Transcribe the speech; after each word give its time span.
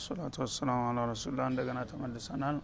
ሰላቱ 0.00 0.36
ወሰላሙ 0.42 0.80
አላ 0.86 1.00
ረሱላ 1.10 1.38
እንደገና 1.50 1.78
ተመልሰናል። 1.90 2.56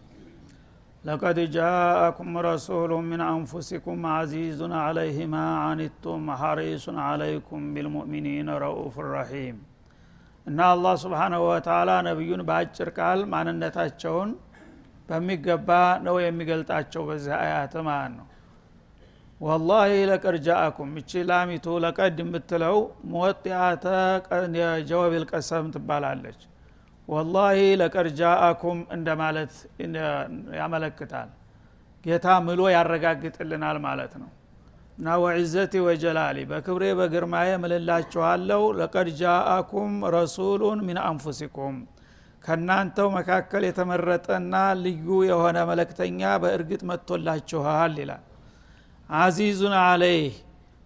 ለቀድ 1.03 1.37
ጃአኩም 1.53 2.31
ረሱሉ 2.45 2.91
ምን 3.05 3.21
አንፉሲኩም 3.27 4.01
አዚዙን 4.11 4.73
አለይህ 4.79 5.17
ማ 5.29 5.37
አኒቱም 5.63 6.25
ሐሪሱን 6.41 6.97
አለይኩም 7.05 7.63
ቢልሙእሚኒን 7.75 8.49
ረኡፍ 8.63 8.97
ረሒም። 9.07 9.57
እና 10.47 10.59
አላህ 10.73 10.93
ስብሓናሁ 11.03 11.41
ወተላ 11.49 11.89
ነቢዩን 12.07 12.43
በአጭር 12.47 12.89
ቃል 12.97 13.19
ማንነታቸውን 13.33 14.29
በሚገባ 15.09 15.69
ነው 16.05 16.15
የሚገልጣቸው 16.23 17.01
በዚህ 17.09 17.33
አያት 17.39 17.73
ማለት 17.87 18.13
ነው። 18.19 18.27
ወላሂ 19.41 19.91
ለቀድ 20.09 20.35
ጃአኩም 20.45 20.89
እቺ 20.99 21.21
ላሚቱ 21.29 21.67
ለቀድ 21.83 22.17
የምትለው 22.23 22.77
ሙወጢአተ 23.11 23.85
ጀወብ 24.89 25.13
ልቀሰም 25.21 25.67
ትባላለች 25.75 26.41
ወላሂ 27.07 27.59
ለቀድ 27.81 28.07
ጃአኩም 28.19 28.79
እንደማለት 28.95 29.53
ያመለክታል። 30.59 31.29
ጌታ 32.05 32.27
ምሎ 32.45 32.61
ያረጋግጥልናል 32.73 33.77
ማለት 33.85 34.13
ነው። 34.21 34.29
እና 34.97 35.15
ወዕዘቲ 35.23 35.73
ወጀላሊ 35.85 36.37
በክብሬ 36.49 36.83
በግርማዬ 36.99 37.49
ምልላችኋለሁ 37.63 38.61
ለቀድ 38.79 39.07
ጃአኩም 39.21 39.93
ረሱሉን 40.15 40.79
ሚን 40.87 40.99
አንፉሲኩም። 41.05 41.75
ከእናንተው 42.43 43.07
መካከል 43.15 43.63
የተመረጠና 43.67 44.53
ልዩ 44.83 45.07
የሆነ 45.29 45.57
መለክተኛ 45.69 46.21
በእርግጥ 46.43 46.81
መጥቶላችኋል 46.91 47.95
ይላል። 48.01 48.23
አዚዙን 49.09 49.75
አለይህ 49.81 50.33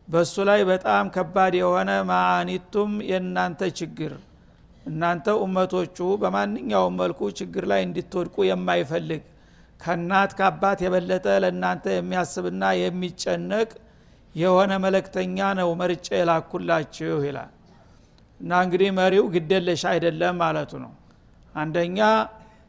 በእሱ 0.07 0.35
ላይ 0.49 0.61
በጣም 0.69 1.05
ከባድ 1.15 1.53
የሆነ 1.59 1.91
ማአኒቱም 2.09 2.91
የእናንተ 3.09 3.61
ችግር 3.79 4.13
እናንተ 4.85 5.27
ኡመቶቹ 5.41 5.97
በማንኛውም 6.21 6.97
መልኩ 7.01 7.19
ችግር 7.39 7.63
ላይ 7.71 7.81
እንድትወድቁ 7.85 8.35
የማይፈልግ 8.49 9.23
ከእናት 9.79 10.31
ከአባት 10.37 10.79
የበለጠ 10.85 11.25
ለእናንተ 11.43 11.85
የሚያስብና 11.95 12.63
የሚጨነቅ 12.79 13.69
የሆነ 14.35 14.71
መለክተኛ 14.85 15.37
ነው 15.59 15.69
መርጬ 15.81 16.07
የላኩላችሁ 16.19 17.17
ይላል። 17.27 17.51
እና 18.39 18.51
እንግዲህ 18.65 18.89
መሪው 18.97 19.25
ግደለሽ 19.35 19.83
አይደለም 19.91 20.35
ማለቱ 20.41 20.71
ነው። 20.83 20.93
አንደኛ 21.53 21.99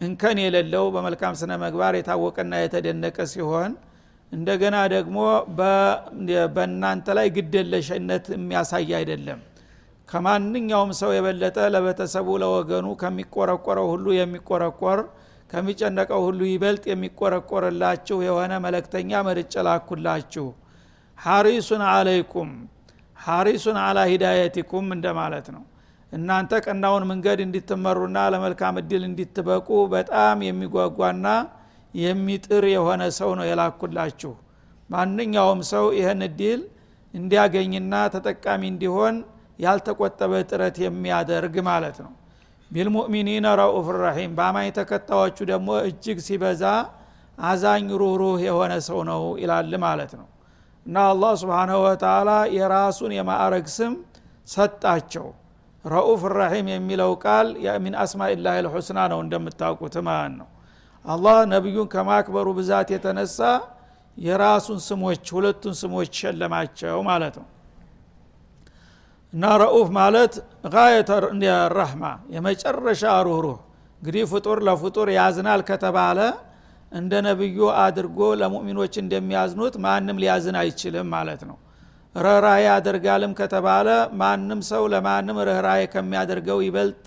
እንከን 0.01 0.39
የሌለው 0.43 0.85
በመልካም 0.95 1.35
ስነ 1.41 1.53
መግባር 1.63 1.95
የታወቀና 1.99 2.55
የተደነቀ 2.63 3.19
ሲሆን 3.33 3.73
እንደገና 4.33 4.77
ደግሞ 4.95 5.19
በእናንተ 6.55 7.07
ላይ 7.19 7.27
ግደለሽነት 7.37 8.27
የሚያሳይ 8.35 8.89
አይደለም 8.99 9.41
ከማንኛውም 10.09 10.91
ሰው 10.99 11.11
የበለጠ 11.15 11.59
ለቤተሰቡ 11.75 12.29
ለወገኑ 12.43 12.87
ከሚቆረቆረው 13.01 13.87
ሁሉ 13.93 14.07
የሚቆረቆር 14.19 15.01
ከሚጨነቀው 15.51 16.21
ሁሉ 16.27 16.41
ይበልጥ 16.51 16.85
የሚቆረቆርላችሁ 16.91 18.17
የሆነ 18.27 18.53
መለክተኛ 18.65 19.21
መርጬ 19.27 19.55
ላኩላችሁ። 19.69 20.47
ሐሪሱን 21.19 21.83
አለይኩም 21.91 22.51
ሐሪሱን 23.19 23.77
አላ 23.85 23.99
ሂዳየቲኩም 24.11 24.87
እንደማለት 24.97 25.47
ነው። 25.55 25.63
እናንተ 26.13 26.59
ቀናውን 26.67 27.05
መንገድ 27.11 27.39
እንዲትመሩና 27.45 28.19
ለመልካም 28.33 28.77
እድል 28.81 29.03
እንዲትበቁ 29.09 29.69
በጣም 29.95 30.45
የሚጓጓና 30.49 31.27
የሚጥር 31.95 32.65
የሆነ 32.75 33.03
ሰው 33.19 33.31
ነው 33.39 33.47
የላኩላችሁ። 33.51 34.33
ማንኛውም 34.91 35.61
ሰው 35.71 35.87
ይህን 35.99 36.21
እድል 36.29 36.61
እንዲያገኝና 37.15 37.95
ተጠቃሚ 38.15 38.63
እንዲሆን 38.73 39.17
ያልተቆጠበ 39.59 40.33
ጥረት 40.51 40.77
የሚያደርግ 40.83 41.55
ማለት 41.69 41.99
ነው። 42.05 42.13
ቢልሙእሚኒነ 42.71 43.47
ረኡፍ 43.61 43.89
ራሒም 43.99 44.33
በአማኝ 44.39 44.69
ተከታዮቹ 44.79 45.39
ደግሞ 45.51 45.69
እጅግ 45.89 46.19
ሲበዛ 46.27 46.63
አዛኝ 47.43 47.89
ሩህሩህ 48.01 48.39
የሆነ 48.47 48.73
ሰው 48.89 49.01
ነው 49.11 49.23
ይላል 49.43 49.73
ማለት 49.85 50.13
ነው። 50.21 50.27
እና 50.87 50.97
አላህ 51.11 51.33
ስብሓናሁ 51.41 51.79
ወተላ 51.87 52.31
የራሱን 52.57 53.13
የማዕረግ 53.17 53.67
ስም 53.77 53.95
ሰጣቸው። 54.49 55.27
ረኡፍ 55.85 56.23
ራሒም 56.35 56.69
የሚለው 56.73 57.11
ቃል 57.25 57.49
ሚን 57.85 57.95
አስማኢላህ 58.03 58.55
ልሑስና 58.67 59.01
ነው 59.13 59.19
እንደምታውቁት 59.25 59.97
ማለት 60.09 60.35
ነው። 60.41 60.49
አላህ 61.05 61.37
ነቢዩን 61.53 61.89
ከማክበሩ 61.93 62.47
ብዛት 62.57 62.89
የተነሳ 62.95 63.41
የራሱን 64.19 64.79
ስሞች 64.87 65.25
ሁለቱን 65.37 65.75
ስሞች 65.81 66.13
ሸለማቸው 66.21 66.99
ማለት 67.09 67.35
ነው 67.41 67.47
እና 69.33 69.45
ረኡፍ 69.63 69.89
ማለት 69.97 70.35
ጋየተ 70.75 71.11
ረህማ 71.77 72.05
የመጨረሻ 72.35 73.03
ሩህሩህ። 73.27 73.59
እንግዲህ 74.03 74.25
ፍጡር 74.33 74.59
ለፍጡር 74.67 75.09
ያዝናል 75.17 75.61
ከተባለ 75.69 76.19
እንደ 76.93 77.13
ነቢዩ 77.27 77.59
አድርጎ 77.83 78.19
ለሙእሚኖች 78.41 78.95
እንደሚያዝኑት 79.03 79.75
ማንም 79.85 80.21
ሊያዝን 80.23 80.57
አይችልም 80.61 81.09
ማለት 81.15 81.41
ነው። 81.49 81.57
ርኅራዬ 82.15 82.61
ያደርጋልም 82.67 83.33
ከተባለ 83.41 83.89
ማንም 84.21 84.61
ሰው 84.69 84.83
ለማንም 84.93 85.39
ርኅራዬ 85.49 85.83
ከሚያደርገው 85.95 86.61
ይበልጥ 86.67 87.03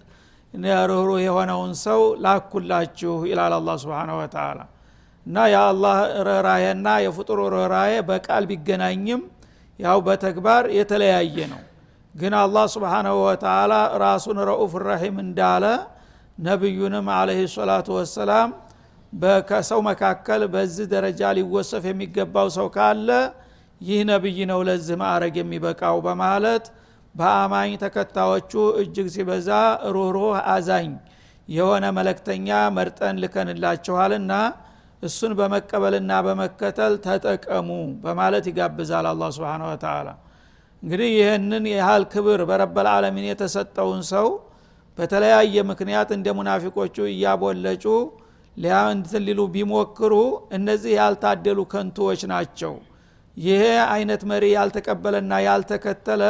ርኅሩህ 0.90 1.20
የሆነውን 1.24 1.74
ሰው 1.84 2.02
ላኩላችሁ 2.24 3.16
ይላል 3.30 3.54
አላ 3.58 3.78
ስብን 3.82 4.12
ወተላ 4.20 4.60
እና 5.26 5.38
የአላህ 5.54 5.98
ርኅራሄና 6.28 6.88
የፍጡሩ 7.06 7.40
ርኅራሄ 7.56 7.92
በቃል 8.10 8.44
ቢገናኝም 8.52 9.22
ያው 9.80 9.98
በተግባር 10.08 10.64
የተለያየ 10.78 11.38
ነው 11.52 11.62
ግን 12.16 12.34
አላህ 12.36 12.66
ስብሓናሁ 12.74 13.18
ወተላ 13.26 13.74
ራሱን 14.04 14.38
ረኡፍ 14.50 14.74
ረሒም 14.88 15.18
እንዳለ 15.26 15.66
ነቢዩንም 16.40 17.08
አለህ 17.16 17.40
ሰላቱ 17.56 17.88
ወሰላም 17.98 18.50
ከሰው 19.50 19.80
መካከል 19.90 20.42
በዚህ 20.54 20.86
ደረጃ 20.94 21.22
ሊወሰፍ 21.38 21.84
የሚገባው 21.90 22.48
ሰው 22.58 22.68
ካለ 22.76 23.10
ይህ 23.82 24.00
ነቢይ 24.12 24.40
ነው 24.52 24.60
ለዚህ 24.68 24.96
ማዕረግ 25.02 25.36
የሚበቃው 25.40 25.98
በማለት 26.08 26.66
በአማኝ 27.16 27.72
ተከታዮቹ 27.84 28.52
እጅግ 28.82 29.08
ሲበዛ 29.16 29.50
ሩህሩህ 29.96 30.36
አዛኝ 30.54 30.90
የሆነ 31.48 31.86
መለክተኛ 31.98 32.48
መርጠን 32.78 33.16
ልከንላችኋልና 33.24 34.34
እሱን 35.04 35.34
በመቀበልና 35.40 36.12
በመከተል 36.26 36.94
ተጠቀሙ 37.06 37.70
በማለት 38.04 38.46
ይጋብዛል 38.52 39.06
አላ 39.12 39.30
ስብን 39.36 39.64
ወተላ 39.70 40.10
እንግዲህ 40.84 41.10
ይህንን 41.16 41.66
ያህል 41.74 42.04
ክብር 42.14 42.42
በረበልዓለሚን 42.50 43.26
የተሰጠውን 43.30 44.02
ሰው 44.12 44.28
በተለያየ 44.98 45.56
ምክንያት 45.70 46.10
እንደ 46.16 46.28
ሙናፊቆቹ 46.38 46.96
እያቦለጩ 47.12 47.86
ሊያንትን 48.58 49.24
ሊሉ 49.28 49.42
ቢሞክሩ 49.54 50.14
እነዚህ 50.58 50.94
ያልታደሉ 51.00 51.60
ከንቱዎች 51.74 52.22
ናቸው። 52.32 52.74
ይሄ 53.38 53.62
አይነት 53.92 54.22
መሪ 54.32 54.46
ያልተቀበለና 54.56 55.34
ያልተከተለ 55.48 56.24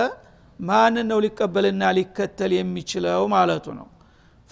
ማንን 0.59 1.07
ነው 1.11 1.19
ሊቀበልና 1.25 1.83
ሊከተል 1.97 2.51
የሚችለው 2.57 3.21
ማለቱ 3.33 3.67
ነው። 3.79 3.87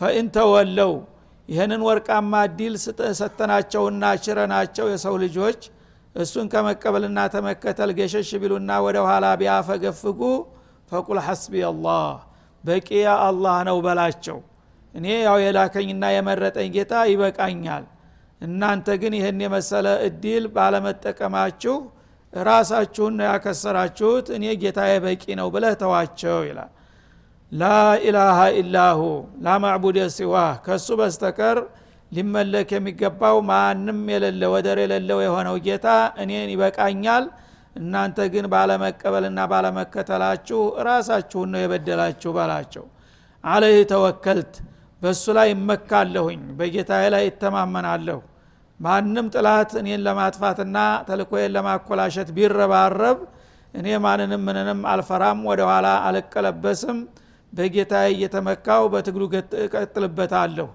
فإن 0.01 0.27
تولوا 0.35 0.93
ይህንን 1.49 1.81
ወርቃማ 1.87 2.33
እድል 2.57 2.73
ሰተናቸውና 3.19 4.03
ችረናቸው 4.23 4.87
የሰው 4.93 5.15
ልጆች 5.23 5.59
እሱን 6.15 6.45
ከመቀበልና 6.53 7.19
ከመከተል 7.33 7.91
ገሸሽ 7.97 8.29
ቢሉና 8.41 8.71
ወደ 8.85 8.97
ኋላ 9.07 9.25
ቢያፈገፍጉ 9.41 10.21
فقل 10.91 11.19
حسبي 11.27 11.53
الله 11.69 12.05
በቂዬ 12.63 12.89
አላህ 13.25 13.57
ነው 13.67 13.77
በላቸው። 13.85 14.37
እኔ 14.93 15.07
ያው 15.25 15.37
የላከኝና 15.43 16.05
የመረጠኝ 16.13 16.69
ጌታ 16.75 16.93
ይበቃኛል። 17.11 17.85
እናንተ 18.41 18.87
ግን 19.01 19.13
ይህን 19.17 19.39
የመሰለ 19.43 19.87
እድል 20.07 20.43
ባለመጠቀማችሁ 20.55 21.75
ራሳችሁን 22.33 23.13
ነው 23.19 23.25
ያከሰራችሁት 23.29 24.27
እኔ 24.35 24.45
ጌታዬ 24.61 24.93
በቂ 25.05 25.23
ነው 25.39 25.47
ብለህ 25.53 25.73
ተዋቸው 25.81 26.39
ይላል። 26.49 26.71
ላኢላሃ 27.51 28.39
ኢላሁ 28.59 29.01
ላማዕቡድ 29.45 29.97
ሲዋህ 30.15 30.51
ከእሱ 30.65 30.87
በስተቀር 30.99 31.57
ሊመለክ 32.11 32.69
የሚገባው 32.73 33.37
ማንም 33.49 33.99
የሌለ 34.13 34.43
ወደር 34.53 34.77
የሌለው 34.83 35.19
የሆነው 35.23 35.55
ጌታ 35.65 35.87
እኔን 36.21 36.51
ይበቃኛል። 36.53 37.25
እናንተ 37.75 38.19
ግን 38.33 38.45
ባለመቀበልና 38.53 39.39
ባለመከተላችሁ 39.51 40.59
ራሳችሁን 40.87 41.51
ነው 41.53 41.61
የበደላችሁ 41.63 42.31
በላቸው 42.37 42.85
አለህ 43.43 43.75
ተወከልት 43.91 44.53
በእሱ 45.01 45.25
ላይ 45.37 45.49
እመካለሁኝ 45.55 46.41
በጌታዬ 46.59 47.05
ላይ 47.15 47.25
እተማመናለሁ። 47.31 48.19
ማንም 48.79 49.27
ጥላት 49.35 49.71
እኔን 49.81 50.01
ለማጥፋትና 50.07 50.77
ተልኮዬን 51.07 51.53
ለማኮላሸት 51.55 52.29
ቢረባረብ 52.35 53.19
እኔ 53.73 53.87
ማንንም 54.03 54.41
ምንንም 54.47 54.81
አልፈራም 54.91 55.39
ወደ 55.49 55.61
ኋላ 55.69 55.87
አልቀለበስም። 56.07 56.99
በጌታዬ 57.53 58.07
እየተመካው 58.15 58.83
በትግሉ 58.93 59.23
እቀጥልበታለሁ 59.63 60.67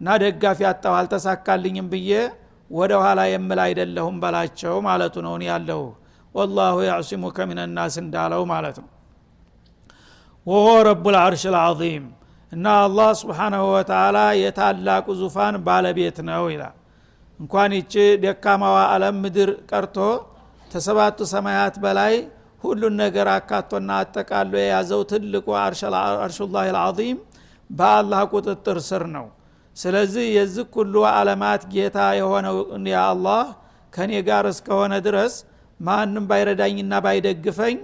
እና 0.00 0.14
ደጋፊ 0.22 0.60
አጣው 0.68 0.94
አልተሳካልኝም 0.98 1.88
ብዬ 1.92 2.10
ወደ 2.70 2.92
ኋላ 3.02 3.20
የምል 3.30 3.60
አይደለሁም 3.64 4.16
በላቸው 4.22 4.74
ማለቱ 4.86 5.14
ነው 5.26 5.34
ያለሁ 5.48 5.80
ወላሁ 6.34 6.76
ያዕሲሙከ 6.88 7.46
ሚንናስ 7.50 7.94
እንዳለው 8.02 8.42
ማለት 8.52 8.76
ነው። 8.82 8.88
ወሆ 10.46 10.66
ረቡ 10.88 11.04
ልዓርሽ 11.14 11.44
ልዓظም 11.54 12.04
እና 12.52 12.66
አላህ 12.84 13.08
ስብሓናሁ 13.20 13.64
ወተላ 13.74 14.18
የታላቁ 14.40 15.06
ዙፋን 15.20 15.56
ባለቤት 15.66 16.18
ነው 16.28 16.44
ይላል። 16.52 16.76
እንኳን 17.40 17.72
ይቺ 17.78 17.94
ደካማዋ 18.24 18.78
አለም 18.94 19.18
ምድር 19.24 19.50
ቀርቶ 19.70 19.96
ተሰባቱ 20.70 21.18
ሰማያት 21.32 21.76
በላይ 21.84 22.14
ሁሉን 22.62 22.94
ነገር 23.02 23.28
አካቶና 23.34 23.90
አጠቃሎ 24.00 24.52
የያዘው 24.60 25.02
ትልቁ 25.10 25.46
አርሹላህ 25.60 26.64
ልዓዚም 26.70 27.18
በአላህ 27.70 28.22
ቁጥጥር 28.32 28.78
ስር 28.88 29.04
ነው 29.14 29.26
ስለዚህ 29.76 30.24
የዚህ 30.36 30.66
ሁሉ 30.74 30.94
አለማት 31.10 31.62
ጌታ 31.72 31.98
የሆነው 32.18 32.56
የአላህ 32.92 33.44
ከእኔ 33.92 34.12
ጋር 34.28 34.44
እስከሆነ 34.52 34.94
ድረስ 35.06 35.34
ማንም 35.80 36.24
ባይረዳኝና 36.30 36.94
ባይደግፈኝ 37.04 37.76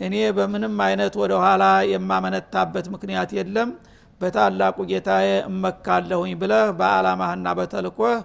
እኔ 0.00 0.14
በምንም 0.36 0.76
አይነት 0.86 1.14
ወደ 1.22 1.32
ኋላ 1.42 1.64
የማመነታበት 1.92 2.86
ምክንያት 2.94 3.30
የለም። 3.38 3.68
በታላቁ 4.20 4.76
ጌታዬ 4.90 5.28
እመካለሁኝ 5.48 6.32
ብለህ 6.40 6.66
በአላማህና 6.78 7.46
በተልኮህ 7.58 8.16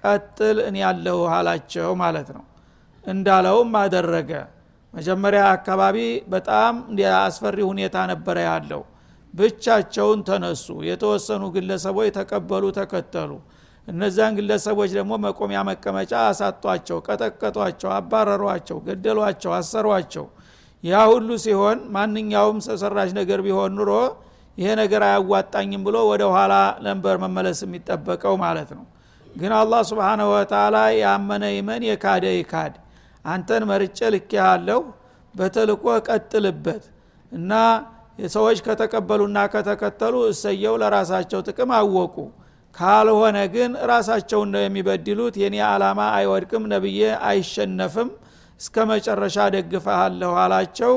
ቀጥል 0.00 0.58
እኔ 0.68 0.76
ያለሁ 0.84 1.18
አላቸው 1.36 1.90
ማለት 2.02 2.28
ነው። 2.36 2.44
እንዳለውም 3.04 3.72
አደረገ። 3.80 4.30
መጀመሪያ 4.94 5.42
አካባቢ 5.56 5.96
በጣም 6.28 6.74
አስፈሪ 7.20 7.58
ሁኔታ 7.70 7.96
ነበረ 8.12 8.36
ያለው 8.48 8.82
ብቻቸውን 9.36 10.20
ተነሱ። 10.28 10.66
የተወሰኑ 10.88 11.42
ግለሰቦች 11.56 12.08
ተቀበሉ 12.18 12.64
ተከተሉ። 12.78 13.30
እነዚያን 13.88 14.36
ግለሰቦች 14.38 14.90
ደግሞ 14.98 15.12
መቆሚያ 15.24 15.58
መቀመጫ 15.68 16.12
አሳጧቸው 16.28 16.98
ቀጠቀጧቸው 17.08 17.90
አባረሯቸው 17.96 18.78
ገደሏቸው 18.86 19.52
አሰሯቸው። 19.58 20.24
ያ 20.84 21.02
ሁሉ 21.10 21.28
ሲሆን 21.44 21.78
ማንኛውም 21.94 22.58
ሰው 22.66 22.76
ሰራሽ 22.82 23.10
ነገር 23.18 23.40
ቢሆን 23.46 23.72
ኑሮ 23.78 23.92
ይሄ 24.58 24.68
ነገር 24.80 25.02
አያዋጣኝም 25.06 25.82
ብሎ 25.86 25.96
ወደ 26.10 26.24
ኋላ 26.34 26.54
ነበር 26.86 27.14
መመለስ 27.24 27.58
የሚጠበቀው 27.64 28.34
ማለት 28.44 28.70
ነው። 28.76 28.84
ግን 29.36 29.52
አላህ 29.58 29.80
ስብንሁ 29.88 30.28
ወተላ 30.34 30.76
ያመነ 30.98 31.44
ይመን 31.56 31.82
የካደ 31.88 32.26
ይካድ። 32.36 32.74
አንተን 33.24 33.62
መርጬ 33.70 33.98
ልክ 34.14 34.30
ያለሁ 34.40 34.80
በተልቆ 35.34 35.84
ቀጥልበት። 36.08 36.84
እና 37.32 37.52
ሰዎች 38.18 38.58
ከተቀበሉና 38.66 39.38
ከተከተሉ 39.52 40.14
እሰየው 40.30 40.74
ለራሳቸው 40.82 41.40
ጥቅም 41.48 41.70
አወቁ። 41.78 42.16
ካልሆነ 42.74 43.38
ግን 43.54 43.72
ራሳቸውን 43.90 44.48
ነው 44.54 44.62
የሚበድሉት። 44.64 45.34
የኔ 45.42 45.56
አላማ 45.68 46.00
አይወድቅም 46.16 46.64
ነብዬ 46.72 47.00
አይሸነፍም 47.28 48.08
እስከ 48.60 48.84
መጨረሻ 48.90 49.36
ደግፈሃለሁ 49.54 50.32
አላቸው። 50.42 50.94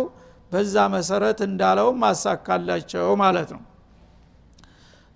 በዛ 0.52 0.76
መሰረት 0.94 1.40
እንዳለውም 1.48 2.00
አሳካላቸው 2.10 3.08
ማለት 3.22 3.50
ነው። 3.56 3.64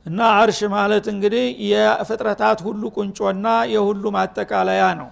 እና 0.05 0.19
አርሽ 0.39 0.59
ማለት 0.75 1.05
እንግዲህ 1.11 1.43
የፍጥረታት 1.69 2.59
ሁሉ 2.65 2.83
ቁንጮና 2.97 3.45
የሁሉ 3.73 4.03
ማጠቃለያ 4.15 4.83
ነው። 5.01 5.09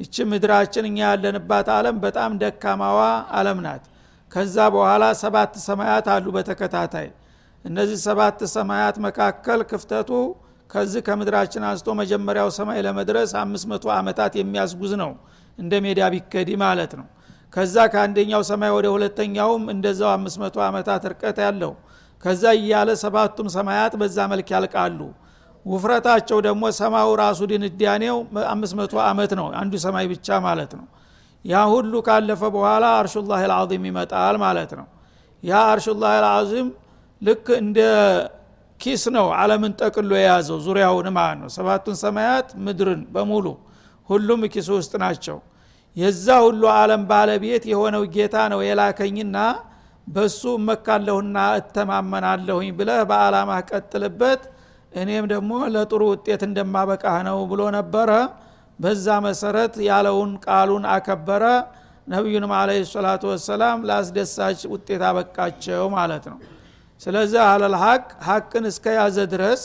ይቺ 0.00 0.16
ምድራችን 0.30 0.84
እኛ 0.88 0.98
ያለንባት 1.06 1.68
አለም 1.74 1.96
በጣም 2.04 2.30
ደካማዋ 2.40 3.00
አለም 3.38 3.58
ናት 3.66 3.84
ከዛ 4.34 4.56
በኋላ 4.74 5.04
ሰባት 5.20 5.52
ሰማያት 5.66 6.06
አሉ 6.14 6.26
በተከታታይ። 6.36 7.08
እነዚህ 7.64 7.98
ሰባት 8.06 8.40
ሰማያት 8.54 8.96
መካከል 9.04 9.60
ክፍተቱ 9.70 10.10
ከዚህ 10.70 11.02
ከምድራችን 11.06 11.62
አንስቶ 11.68 11.88
መጀመሪያው 12.00 12.48
ሰማይ 12.56 12.78
ለመድረስ 12.86 13.32
አምስት 13.42 13.66
መቶ 13.72 13.84
ዓመታት 13.98 14.32
የሚያስጉዝ 14.40 14.92
ነው 15.02 15.10
እንደ 15.58 15.72
ሜዳ 15.84 16.00
ቢከዲ 16.14 16.50
ማለት 16.64 16.92
ነው። 17.00 17.06
ከዛ 17.52 17.76
ከአንደኛው 17.92 18.42
ሰማይ 18.50 18.70
ወደ 18.76 18.86
ሁለተኛውም 18.94 19.64
እንደዛው 19.74 20.10
አምስት 20.14 20.38
መቶ 20.42 20.56
ዓመታት 20.68 21.02
እርቀት 21.10 21.38
ያለው። 21.44 21.72
ከዛ 22.22 22.42
እያለ 22.58 22.90
ሰባቱም 23.02 23.48
ሰማያት 23.56 23.94
በዛ 24.00 24.18
መልክ 24.32 24.48
ያልቃሉ። 24.54 25.00
ውፍረታቸው 25.66 26.38
ደግሞ 26.46 26.64
ሰማው 26.78 27.10
ራሱ 27.22 27.40
ድንዳኔው 27.50 28.16
አምስት 28.52 28.74
መቶ 28.80 28.94
ዓመት 29.06 29.32
ነው 29.38 29.46
አንዱ 29.60 29.74
ሰማይ 29.86 30.06
ብቻ 30.12 30.28
ማለት 30.46 30.72
ነው 30.78 30.86
ያ 31.44 31.62
ሁሉ 31.72 31.92
ካለፈ 32.06 32.42
በኋላ 32.54 32.84
አርሹላህ 32.98 33.40
ልዓዚም 33.50 33.84
ይመጣል 33.88 34.36
ማለት 34.44 34.70
ነው። 34.78 34.86
ያ 35.42 35.54
አርሹላህ 35.72 36.12
ልዓዚም 36.24 36.68
ልክ 37.22 37.46
እንደ 37.58 37.78
ኪስ 38.80 39.02
ነው 39.16 39.26
አለምን 39.40 39.72
ጠቅሎ 39.80 40.12
የያዘው 40.18 40.58
ዙሪያውን 40.66 41.08
ማለት 41.18 41.38
ነው። 41.42 41.50
ሰባቱን 41.56 41.96
ሰማያት 42.02 42.48
ምድርን 42.64 43.02
በሙሉ 43.14 43.46
ሁሉም 44.08 44.40
ኪሱ 44.54 44.68
ውስጥ 44.78 44.94
ናቸው። 45.04 45.36
የዛ 45.96 46.26
ሁሉ 46.46 46.62
አለም 46.74 47.02
ባለቤት 47.10 47.64
የሆነው 47.72 48.02
ጌታ 48.14 48.36
ነው 48.52 48.60
የላከኝና 48.66 49.36
በሱ 50.06 50.40
እመካለሁና 50.58 51.36
እተማመናለሁኝ 51.58 52.70
ብለህ 52.78 53.00
በአላማህ 53.10 53.60
ቀጥልበት 53.70 54.42
እኔም 54.92 55.24
ደግሞ 55.32 55.52
ለጥሩ 55.74 56.02
ውጤት 56.10 56.42
እንደማበቃህ 56.48 57.16
ነው 57.28 57.38
ብሎ 57.50 57.62
ነበረ 57.76 58.10
በዛ 58.78 59.06
መሰረት 59.26 59.74
ያለውን 59.88 60.30
ቃሉን 60.46 60.84
አከበረ። 60.94 61.44
ነቢዩንም 62.08 62.52
አለ 62.56 62.70
ሰላቱ 62.88 63.22
ወሰላም 63.32 63.78
ለአስደሳች 63.88 64.60
ውጤት 64.72 65.02
አበቃቸው 65.08 65.84
ማለት 65.94 66.24
ነው። 66.30 66.38
ስለዚህ 67.00 67.40
አለል 67.44 67.74
ሀቅ 67.82 68.04
ሀቅን 68.26 68.64
እስከ 68.70 68.84
ያዘ 68.98 69.18
ድረስ 69.32 69.62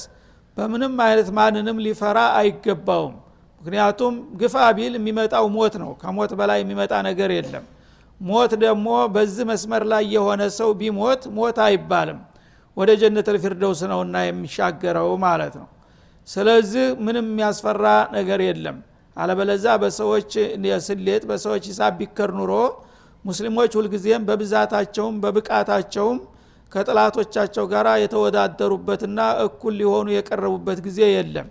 በምንም 0.58 0.94
አይነት 1.06 1.28
ማንንም 1.38 1.78
ሊፈራ 1.86 2.20
አይገባውም። 2.40 3.16
ምክንያቱም 3.62 4.14
ግፋ 4.42 4.56
ቢል 4.78 4.94
የሚመጣው 4.98 5.46
ሞት 5.56 5.74
ነው። 5.84 5.92
ከሞት 6.02 6.32
በላይ 6.40 6.60
የሚመጣ 6.64 6.94
ነገር 7.08 7.32
የለም። 7.38 7.66
ሞት 8.22 8.52
ደግሞ 8.64 8.88
በዚህ 9.14 9.44
መስመር 9.52 9.84
ላይ 9.92 10.04
የሆነ 10.16 10.42
ሰው 10.58 10.70
ቢሞት 10.80 11.22
ሞት 11.38 11.58
አይባልም። 11.66 12.20
ወደ 12.78 12.90
ጀነት 13.02 13.28
ልፊርደውስ 13.36 13.82
ነውና 13.92 14.18
የሚሻገረው 14.26 15.10
ማለት 15.24 15.54
ነው። 15.62 15.68
ስለዚህ 16.28 16.86
ምንም 17.06 17.26
የሚያስፈራ 17.30 17.86
ነገር 18.14 18.40
የለም 18.48 18.78
አለበለዛ 19.18 19.66
በሰዎች 19.82 20.32
ስሌት 20.88 21.24
በሰዎች 21.30 21.64
ሂሳብ 21.72 21.94
ቢከር 22.00 22.32
ኑሮ 22.40 22.54
ሙስሊሞች 23.26 23.72
ሁልጊዜም 23.78 24.26
በብዛታቸውም 24.28 25.16
በብቃታቸውም 25.24 26.20
ከጥላቶቻቸው 26.72 27.66
ጋር 27.72 27.88
የተወዳደሩበትና 28.02 29.20
እኩል 29.46 29.74
ሊሆኑ 29.80 30.08
የቀረቡበት 30.16 30.80
ጊዜ 30.88 31.00
የለም። 31.14 31.48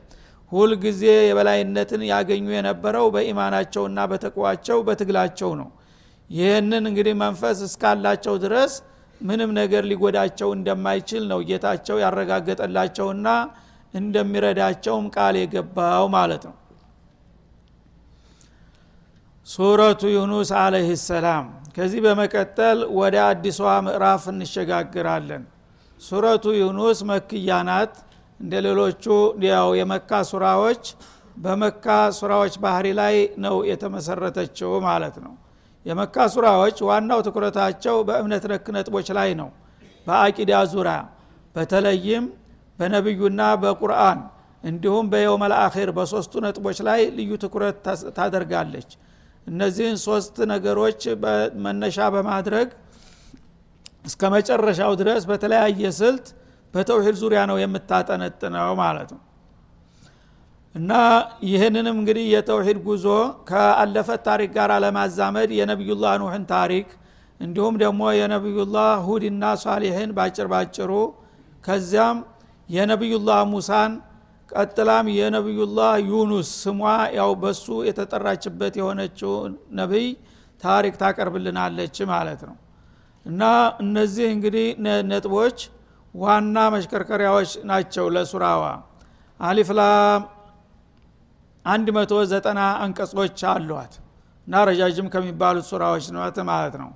ሁልጊዜ 0.52 1.02
የበላይነትን 1.28 2.02
ያገኙ 2.10 2.46
የነበረው 2.56 3.06
በኢማናቸውና 3.14 3.98
በተቅዋቸው 4.12 4.78
በትግላቸው 4.86 5.50
ነው። 5.60 5.68
ይህንን 6.30 6.84
እንግዲህ 6.90 7.14
መንፈስ 7.22 7.58
እስካላቸው 7.66 8.34
ድረስ 8.44 8.72
ምንም 9.20 9.50
ነገር 9.60 9.82
ሊጎዳቸው 9.90 10.48
እንደማይችል 10.56 11.22
ነው 11.30 11.40
ጌታቸው 11.48 11.96
ያረጋገጠላቸውና 12.04 13.28
እንደሚረዳቸውም 13.94 15.06
ቃል 15.16 15.36
የገባው 15.40 16.06
ማለት 16.16 16.42
ነው 16.48 16.54
ሱረቱ 19.48 20.02
ዩኑስ 20.12 20.50
عليه 20.58 20.88
السلام። 21.02 21.44
ከዚህ 21.76 22.00
በመቀጠል 22.06 22.78
ወደ 22.98 23.14
አዲሷ 23.26 23.58
ምዕራፍ 23.86 24.22
እንሸጋግራለን። 24.32 25.42
ሱረቱ 26.00 26.44
ዩኑስ 26.58 26.98
مكية 27.10 27.50
ናት። 27.68 27.94
እንደ 28.40 28.52
ሌሎቹ 28.66 29.04
ያው 29.46 29.68
የመካ 29.80 30.10
ሱራዎች 30.30 30.82
በመካ 31.36 31.86
ሱራዎች 32.18 32.54
ባህሪ 32.62 32.86
ላይ 33.00 33.14
ነው 33.44 33.56
የተመሰረተችው 33.70 34.70
ማለት 34.86 35.16
ነው። 35.24 35.32
የመካ 35.86 36.28
ሱራዎች 36.34 36.76
ዋናው 36.88 37.20
ትኩረታቸው 37.26 37.96
በእምነት 38.08 38.44
ነክ 38.52 38.68
ነጥቦች 38.76 39.08
ላይ 39.18 39.30
ነው። 39.40 39.50
በአቂዳ 40.06 40.52
ዙሪያ 40.72 40.96
በተለይም 41.56 42.24
በነቢዩና 42.78 43.42
በቁርአን 43.62 44.18
እንዲሁም 44.64 45.06
በየውመል 45.12 45.52
አኺር 45.58 45.90
በሶስቱ 45.96 46.34
ነጥቦች 46.44 46.78
ላይ 46.88 47.00
ልዩ 47.16 47.32
ትኩረት 47.42 47.76
ታደርጋለች 48.16 48.90
እነዚህን 49.48 49.96
ሶስት 50.04 50.36
ነገሮች 50.52 51.00
መነሻ 51.64 51.98
በማድረግ 52.14 52.68
እስከ 54.08 54.22
መጨረሻው 54.34 54.92
ድረስ 55.00 55.22
በተለያየ 55.30 55.90
ስልት 55.98 56.26
በተውሂድ 56.74 57.16
ዙሪያ 57.22 57.40
ነው 57.50 57.56
የምታጠነጥነው 57.62 58.70
ማለት 58.82 59.10
ነው። 59.14 59.22
እና 60.74 60.92
ይህንንም 61.48 61.96
እንግዲህ 62.00 62.26
የተውሂድ 62.34 62.78
ጉዞ 62.86 63.06
ከአለፈ 63.48 64.08
ታሪክ 64.26 64.50
ጋር 64.58 64.72
ለማዛመድ 64.84 65.50
የነቢዩላህ 65.58 66.12
ኑህን 66.22 66.44
ታሪክ 66.52 66.88
እንዲሁም 67.40 67.74
ደግሞ 67.82 68.02
የነቢዩላህ 68.18 68.92
ሁድና 69.06 69.44
ሷሊሕን 69.62 70.10
ባጭር 70.16 70.46
ባጭሩ 70.52 70.92
ከዚያም 71.64 72.18
የነቢዩላህ 72.68 73.40
ሙሳን 73.52 73.92
ቀጥላም 74.50 75.06
የነቢዩላህ 75.14 75.92
ዩኑስ 76.10 76.50
ስሟ 76.62 76.80
ያው 77.16 77.30
በሱ 77.42 77.66
የተጠራችበት 77.88 78.74
የሆነችው 78.80 79.32
ነቢይ 79.78 80.06
ታሪክ 80.62 80.94
ታቀርብልናለች 81.02 81.96
ማለት 82.12 82.40
ነው። 82.48 82.56
እና 83.26 83.42
እነዚህ 83.82 84.26
እንግዲህ 84.34 84.66
ነጥቦች 85.10 85.58
ዋና 86.14 86.58
መሽከርከሪያዎች 86.74 87.50
ናቸው 87.70 88.06
ለሱራዋ። 88.14 88.62
አሊፍላም 89.40 90.22
አንድ 91.64 91.88
መቶ 91.96 92.12
ዘጠና 92.30 92.60
አንቀጾች 92.84 93.40
አሏት 93.50 93.94
እና 94.46 94.62
ረጃጅም 94.68 95.08
ከሚባሉት 95.14 95.66
ሱራዎች 95.70 96.04
ነት 96.14 96.38
ማለት 96.50 96.74
ነው። 96.82 96.90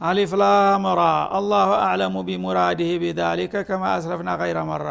አሊፍ 0.00 0.32
ላም 0.40 0.84
ራ 0.98 1.02
አላሁ 1.36 1.68
አዕለሙ 1.82 2.16
ቢሙራዲህ 2.26 2.90
ቢዛሊከ 3.02 3.62
ከማ 3.68 3.84
አስረፍና 3.94 4.30
ገይረ 4.40 4.58
መራ 4.70 4.88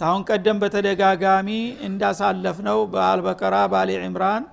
ታሁን 0.00 0.22
ቀደም 0.28 0.58
በተደጋጋሚ 0.62 1.48
እንዳሳለፍ 1.86 2.58
ነው 2.68 2.78
በአልበቀራ 2.92 3.56
በአሊ 3.72 3.90
ዕምራን 4.02 4.44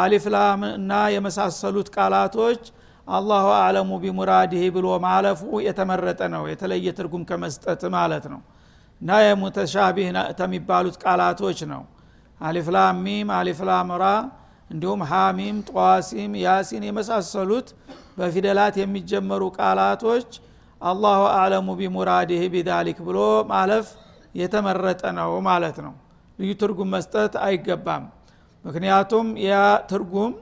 አሊፍላም 0.00 0.60
እና 0.70 0.92
የመሳሰሉት 1.14 1.88
ቃላቶች 1.96 2.62
አላሁ 3.08 3.46
አዕለሙ 3.58 3.90
ቢሙራዲህ 4.02 4.64
ብሎ 4.74 4.86
ማለፉ 5.04 5.40
የተመረጠ 5.66 6.20
ነው። 6.34 6.42
የተለየ 6.50 6.88
ትርጉም 6.98 7.22
ከመስጠት 7.30 7.82
ማለት 7.94 8.24
ነው። 8.32 8.40
እና 9.00 9.10
የሙተሻቢህ 9.24 10.08
ከሚባሉት 10.38 10.96
ቃላቶች 11.04 11.60
ነው። 11.72 11.82
አሊፍላም 12.40 12.98
ሚም 13.06 13.28
አሊፍላም 13.38 13.88
ራ 14.00 14.06
እንዲሁም 14.70 15.00
ሐሚም 15.10 15.56
ጠዋሲም 15.68 16.32
ያሲን 16.42 16.82
የመሳሰሉት 16.88 17.68
በፊደላት 18.18 18.74
የሚጀመሩ 18.80 19.42
ቃላቶች 19.58 20.28
አላሁ 20.80 21.20
አዕለሙ 21.34 21.68
ቢሙራዲህ 21.80 22.42
ቢዛሊክ 22.54 22.98
ብሎ 23.08 23.18
ማለፍ 23.50 23.86
የተመረጠ 24.34 25.02
ነው 25.18 25.30
ማለት 25.48 25.78
ነው። 25.86 25.94
ልዩ 26.38 26.50
ትርጉም 26.60 26.90
መስጠት 26.94 27.34
አይገባም። 27.44 28.04
ምክንያቱም 28.64 29.26
ያ 29.44 29.54
ትርጉም 29.90 30.32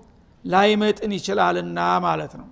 ላይመጥን 0.45 1.12
ይችላልና 1.19 1.78
ማለት 2.07 2.33
ነው። 2.40 2.49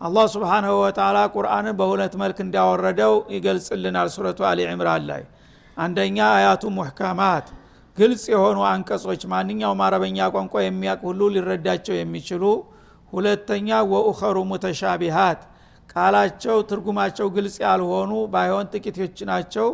አላህ 0.00 0.24
ስብሓንሁ 0.32 0.72
ወተላ 0.82 1.18
ቁርአንን 1.34 1.74
በሁለት 1.78 2.14
መልክ 2.22 2.38
እንዳወረደው 2.44 3.14
ይገልጽልናል 3.34 4.08
ሱረቱ 4.14 4.40
አሊ 4.48 4.60
ዕምራን 4.70 5.04
ላይ። 5.10 5.22
አንደኛ 5.76 6.18
አያቱ 6.34 6.62
ሙሕከማት 6.76 7.46
ግልጽ 7.98 8.24
የሆኑ 8.32 8.58
አንቀጾች 8.70 9.22
ማንኛውም 9.32 9.80
አረበኛ 9.86 10.18
ቋንቋ 10.34 10.54
የሚያቅ 10.64 11.00
ሁሉ 11.08 11.20
ሊረዳቸው 11.34 11.94
የሚችሉ። 11.98 12.44
ሁለተኛ 13.12 13.68
ወኡኸሩ 13.92 14.36
ሙተሻቢሃት 14.50 15.40
ቃላቸው 15.90 16.56
ትርጉማቸው 16.70 17.26
ግልጽ 17.36 17.56
ያልሆኑ 17.64 18.12
ባይሆን 18.32 18.68
ጥቂቶች 18.72 19.18
ናቸው 19.30 19.68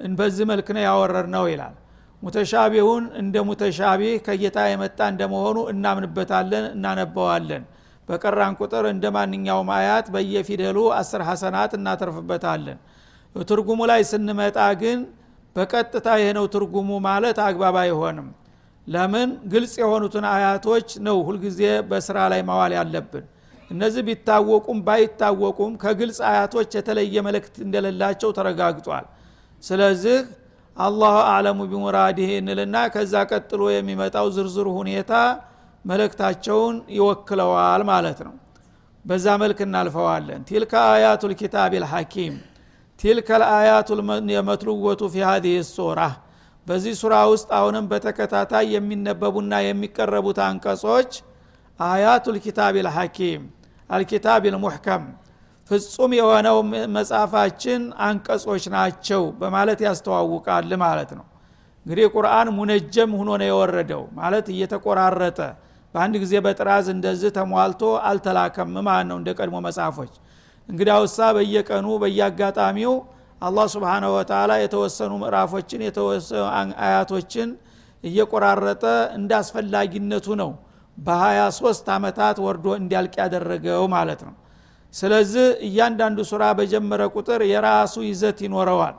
በዚህ 0.00 0.44
መልክ 0.50 0.68
ነው 0.76 0.82
ያወረድ 0.82 1.28
ነው 1.34 1.44
ይላል። 1.50 1.74
ሙተሻቢሁን 2.22 3.04
እንደ 3.20 3.36
ሙተሻቢህ 3.48 4.14
ከጌታ 4.26 4.58
የመጣ 4.68 4.98
እንደመሆኑ 5.12 5.58
እናምንበታለን 5.72 6.64
እናነበዋለን። 6.74 7.64
በቀራን 8.08 8.54
ቁጥር 8.60 8.84
እንደ 8.90 9.04
ማንኛውም 9.16 9.68
አያት 9.76 10.06
በየፊደሉ 10.14 10.78
አስር 10.98 11.22
ሐሰናት 11.28 11.72
እናተርፍበታለን። 11.78 12.78
ትርጉሙ 13.34 13.80
ላይ 13.90 14.00
ስንመጣ 14.10 14.58
ግን 14.82 14.98
በቀጥታ 15.56 16.08
ይህ 16.20 16.30
ነው 16.38 16.44
ትርጉሙ 16.54 16.90
ማለት 17.06 17.38
አግባብ 17.46 17.76
አይሆንም። 17.82 18.28
ለምን? 18.86 19.28
ግልጽ 19.52 19.74
የሆኑትን 19.82 20.24
አያቶች 20.32 20.88
ነው 21.06 21.16
ሁልጊዜ 21.28 21.60
በስራ 21.90 22.18
ላይ 22.32 22.40
ማዋል 22.48 22.72
ያለብን። 22.78 23.24
እነዚህ 23.70 24.02
ቢታወቁም 24.08 24.78
ባይታወቁም 24.86 25.72
ከግልጽ 25.82 26.18
አያቶች 26.30 26.70
የተለየ 26.78 27.16
መልእክት 27.26 27.54
እንደሌላቸው 27.66 28.30
ተረጋግጧል 28.38 29.06
ስለዚህ 29.64 30.18
አላሁ 30.76 31.16
አዕለሙ 31.26 31.58
ቢሙራዲህ 31.70 32.30
እንልና 32.38 32.76
ከዛ 32.94 33.14
ቀጥሎ 33.30 33.62
የሚመጣው 33.72 34.26
ዝርዝር 34.36 34.68
ሁኔታ 34.78 35.12
መልእክታቸውን 35.84 36.76
ይወክለዋል 36.96 37.82
ማለት 37.90 38.18
ነው። 38.26 38.34
በዛ 39.04 39.26
መልክ 39.42 39.58
እናልፈዋለን። 39.66 40.42
ቲልከ 40.48 40.72
አያቱ 40.92 41.22
ልኪታብ 41.32 41.72
ልሐኪም 41.82 42.34
ቲልከ 43.00 43.28
ልአያቱ 43.42 43.88
የመትሉወቱ 44.34 45.02
ፊ 45.12 45.24
ሀዚህ 45.28 45.56
ሱራ። 45.70 46.00
በዚህ 46.66 46.94
ሱራ 47.00 47.14
ውስጥ 47.32 47.48
አሁንም 47.58 47.84
በተከታታይ 47.90 48.66
የሚነበቡና 48.74 49.54
የሚቀረቡት 49.66 50.38
አንቀጾች 50.46 51.10
አያቱ 51.80 52.24
ልኪታብ 52.36 52.74
ልሐኪም 52.86 53.42
አልኪታብ 53.90 54.42
ልሙሕከም 54.54 55.02
ፍጹም 55.70 56.12
የሆነው 56.16 56.56
መጽሐፋችን 56.96 57.82
አንቀጾች 58.06 58.64
ናቸው 58.74 59.22
በማለት 59.38 59.80
ያስተዋውቃል 59.86 60.72
ማለት 60.82 61.10
ነው። 61.18 61.24
እንግዲህ 61.86 62.06
ቁርአን 62.14 62.48
ሙነጀም 62.56 63.10
ሁኖ 63.18 63.30
ነው 63.40 63.48
የወረደው 63.50 64.02
ማለት 64.18 64.46
እየተቆራረጠ 64.54 65.38
በአንድ 65.94 66.14
ጊዜ 66.22 66.34
በጥራዝ 66.44 66.86
እንደዚህ 66.94 67.30
ተሟልቶ 67.36 67.82
አልተላከም 68.08 68.70
ማለት 68.88 69.06
ነው 69.10 69.16
እንደ 69.20 69.30
ቀድሞ 69.38 69.56
መጽሐፎች። 69.66 70.12
እንግዲያውሳ 70.68 71.18
በየቀኑ 71.36 71.86
በየአጋጣሚው 72.02 72.94
አላህ 73.42 73.66
ስብሓንሁ 73.74 74.10
ወተላ 74.16 74.52
የተወሰኑ 74.62 75.12
ምዕራፎችን 75.22 75.80
የተወሰኑ 75.86 76.44
አያቶችን 76.84 77.48
እየቆራረጠ 78.04 78.84
እንደ 79.18 79.32
አስፈላጊነቱ 79.40 80.26
ነው 80.42 80.50
በ23 80.98 81.92
ዓመታት 81.94 82.36
ወርዶ 82.44 82.66
እንዲያልቅ 82.80 83.14
ያደረገው 83.22 83.84
ማለት 83.94 84.20
ነው 84.26 84.34
ስለዚህ 84.94 85.46
እያንዳንዱ 85.66 86.18
ሱራ 86.30 86.44
በጀመረ 86.58 87.02
ቁጥር 87.14 87.40
የራሱ 87.50 87.94
ይዘት 88.08 88.38
ይኖረዋል 88.44 88.96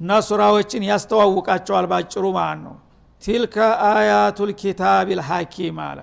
እና 0.00 0.10
ሱራዎችን 0.28 0.82
ያስተዋውቃቸዋል 0.88 1.86
ባጭሩ 1.90 2.24
ማለት 2.38 2.60
ነው። 2.66 2.74
ቲልከ 3.22 3.56
አያቱ 3.90 4.38
ልኪታብ 4.50 5.08
ልሐኪም 5.18 5.76
አለ። 5.86 5.98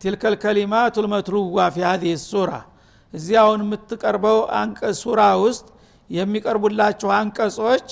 ቲልከ 0.00 0.22
ልከሊማቱ 0.34 0.96
ልመትሉዋ 1.04 1.58
ፊ 1.74 1.84
ሀዚህ 1.86 2.14
ሱራ። 2.24 2.50
እዚያውን 3.14 3.60
የምትቀርበው 3.64 4.38
ሱራ 5.00 5.20
ውስጥ 5.44 5.66
የሚቀርቡላቸው 6.10 7.10
አንቀጾች 7.18 7.86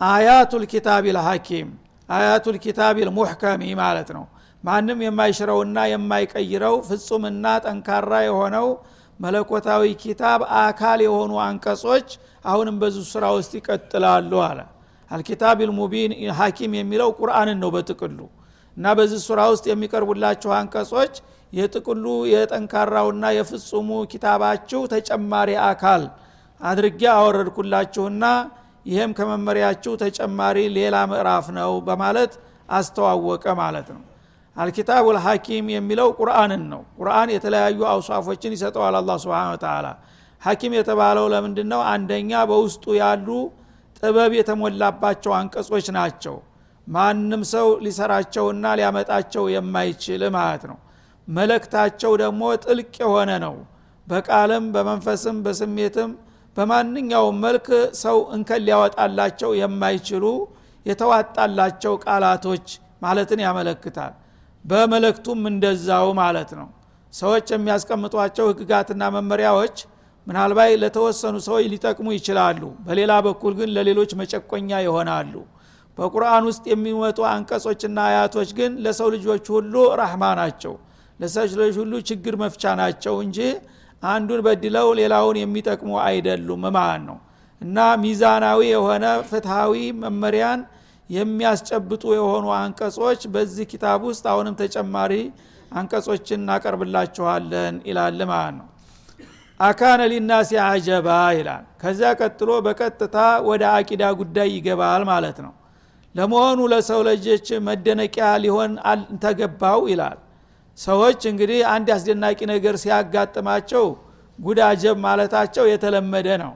አያቱ 0.00 0.52
ልኪታብ 0.62 1.04
ልሐኪም 1.16 1.68
አያቱ 2.08 2.44
ልኪታብ 2.56 2.96
ልሙሕከሚ 3.08 3.62
ማለት 3.80 4.08
ነው 4.16 4.24
ማንም 4.64 5.00
የማይሽረውና 5.04 5.78
የማይቀይረው 5.90 6.76
ፍጹምና 6.88 7.46
ጠንካራ 7.64 8.12
የሆነው 8.26 8.68
መለኮታዊ 9.20 9.82
ኪታብ 10.02 10.40
አካል 10.60 11.00
የሆኑ 11.06 11.32
አንቀጾች 11.46 12.08
አሁንም 12.44 12.76
በዙ 12.80 12.96
ስራ 13.10 13.24
ውስጥ 13.36 13.52
ይቀጥላሉ 13.58 14.32
አለ። 14.46 14.60
አልኪታብ 15.10 15.58
ልሙቢን 15.68 16.12
ሐኪም 16.38 16.72
የሚለው 16.78 17.10
ቁርአንን 17.18 17.58
ነው 17.64 17.70
በጥቅሉ። 17.74 18.18
እና 18.76 18.94
በዚህ 18.98 19.20
ሱራ 19.26 19.40
ውስጥ 19.52 19.64
የሚቀርቡላችሁ 19.70 20.50
አንቀጾች 20.58 21.14
የጥቅሉ 21.52 22.04
የጠንካራውና 22.32 23.24
የፍጹሙ 23.36 23.90
ኪታባችሁ 24.12 24.80
ተጨማሪ 24.94 25.50
አካል 25.68 26.04
አድርጌ 26.60 27.02
አወረድኩላችሁና 27.14 28.24
ይህም 28.86 29.12
ከመመሪያችሁ 29.18 29.92
ተጨማሪ 30.02 30.58
ሌላ 30.78 30.96
ምዕራፍ 31.12 31.46
ነው 31.58 31.72
በማለት 31.86 32.32
አስተዋወቀ 32.70 33.46
ማለት 33.62 33.88
ነው 33.94 34.02
አልኪታብ 34.56 35.06
ልሐኪም 35.16 35.66
የሚለው 35.74 36.08
ቁርአንን 36.18 36.62
ነው። 36.72 36.82
ቁርአን 36.98 37.28
የተለያዩ 37.34 37.80
አውሳፎችን 37.92 38.54
ይሰጠዋል 38.56 38.96
አላ 38.98 39.16
ስብን 39.22 39.56
ተላ 39.64 39.86
ሐኪም 40.42 40.72
የተባለው 40.76 41.26
ለምንድን 41.32 41.68
ነው 41.72 41.80
አንደኛ 41.92 42.32
በውስጡ 42.50 42.84
ያሉ 42.98 43.28
ጥበብ 43.98 44.32
የተሞላባቸው 44.38 45.32
አንቀጾች 45.36 45.86
ናቸው። 45.96 46.34
ማንም 46.86 47.42
ሰው 47.52 47.68
ሊሰራቸውና 47.84 48.64
ሊያመጣቸው 48.78 49.44
የማይችል 49.54 50.22
ማለት 50.36 50.64
ነው። 50.70 50.78
መለክታቸው 51.28 52.12
ደግሞ 52.22 52.42
ጥልቅ 52.64 52.92
የሆነ 53.02 53.30
ነው። 53.44 53.54
በቃልም 54.06 54.64
በመንፈስም 54.74 55.36
በስሜትም 55.44 56.10
በማንኛውም 56.56 57.38
መልክ 57.44 57.68
ሰው 58.02 58.18
እንከን 58.34 58.60
ሊያወጣላቸው 58.66 59.50
የማይችሉ 59.60 60.24
የተዋጣላቸው 60.86 61.94
ቃላቶች 62.04 62.66
ማለትን 63.02 63.40
ያመለክታል 63.44 64.12
በመለክቱም 64.64 65.40
እንደዛው 65.50 66.06
ማለት 66.20 66.50
ነው። 66.58 66.68
ሰዎች 67.12 67.46
የሚያስቀምጧቸው 67.54 68.46
ህግጋትና 68.50 69.02
መመሪያዎች 69.16 69.76
ምናልባት 70.26 70.70
ለተወሰኑ 70.82 71.36
ሰዎች 71.46 71.66
ሊጠቅሙ 71.72 72.06
ይችላሉ። 72.16 72.62
በሌላ 72.86 73.12
በኩል 73.26 73.52
ግን 73.58 73.68
ለሌሎች 73.76 74.10
መጨቆኛ 74.20 74.70
ይሆናሉ። 74.86 75.34
በቁርአን 75.98 76.44
ውስጥ 76.48 76.64
የሚመጡ 76.72 77.18
አንቀጾችና 77.32 77.98
አያቶች 78.08 78.50
ግን 78.58 78.72
ለሰው 78.84 79.08
ልጆች 79.14 79.44
ሁሉ 79.54 79.74
ራህማ 80.00 80.24
ናቸው። 80.40 80.74
ለሰው 81.20 81.44
ልጆች 81.52 81.76
ሁሉ 81.82 81.94
ችግር 82.08 82.34
መፍቻ 82.42 82.72
ናቸው 82.80 83.14
እንጂ 83.24 83.38
አንዱን 84.02 84.40
በድለው 84.46 84.88
ሌላውን 84.98 85.36
የሚጠቅሙ 85.42 85.90
አይደሉም። 86.06 86.64
ማለት 86.76 87.02
ነው? 87.08 87.18
እና 87.60 87.78
ሚዛናዊ 88.02 88.60
የሆነ 88.72 89.04
ፍትሃዊ 89.28 89.74
መመሪያን 90.02 90.60
የሚያስጨብጡ 91.10 92.04
የሆኑ 92.16 92.46
አንቀጾች 92.58 93.22
በዚህ 93.34 93.66
ኪታብ 93.72 94.00
ውስጥ 94.08 94.24
አሁንም 94.32 94.54
ተጨማሪ 94.60 95.12
አንቀጾችን 95.72 96.40
እናቀርብላችኋለን 96.42 97.76
ይላል 97.88 98.20
ማለት 98.26 98.54
ነው። 98.58 98.68
አካነ 99.60 100.00
ሊናሲ 100.12 100.50
አጀባ 100.64 101.08
ይላል። 101.36 101.64
ከዚያ 101.82 102.08
ቀጥሎ 102.20 102.50
በቀጥታ 102.66 103.16
ወደ 103.48 103.62
አቂዳ 103.74 104.02
ጉዳይ 104.20 104.48
ይገባል 104.56 105.02
ማለት 105.10 105.38
ነው። 105.44 105.52
ለመሆኑ 106.14 106.60
ለሰው 106.72 107.00
ልጆች 107.08 107.46
መደነቂያ 107.68 108.26
ሊሆን 108.44 108.72
ተገባው 109.24 109.80
ይላል። 109.92 110.18
ሰዎች 110.78 111.20
እንግዲህ 111.30 111.60
አንድ 111.72 111.88
አስደናቂ 111.96 112.40
ነገር 112.52 112.74
ሲያጋጥማቸው 112.82 113.84
ጉዳጀብ 114.38 114.96
ማለታቸው 115.04 115.64
የተለመደ 115.72 116.28
ነው 116.42 116.52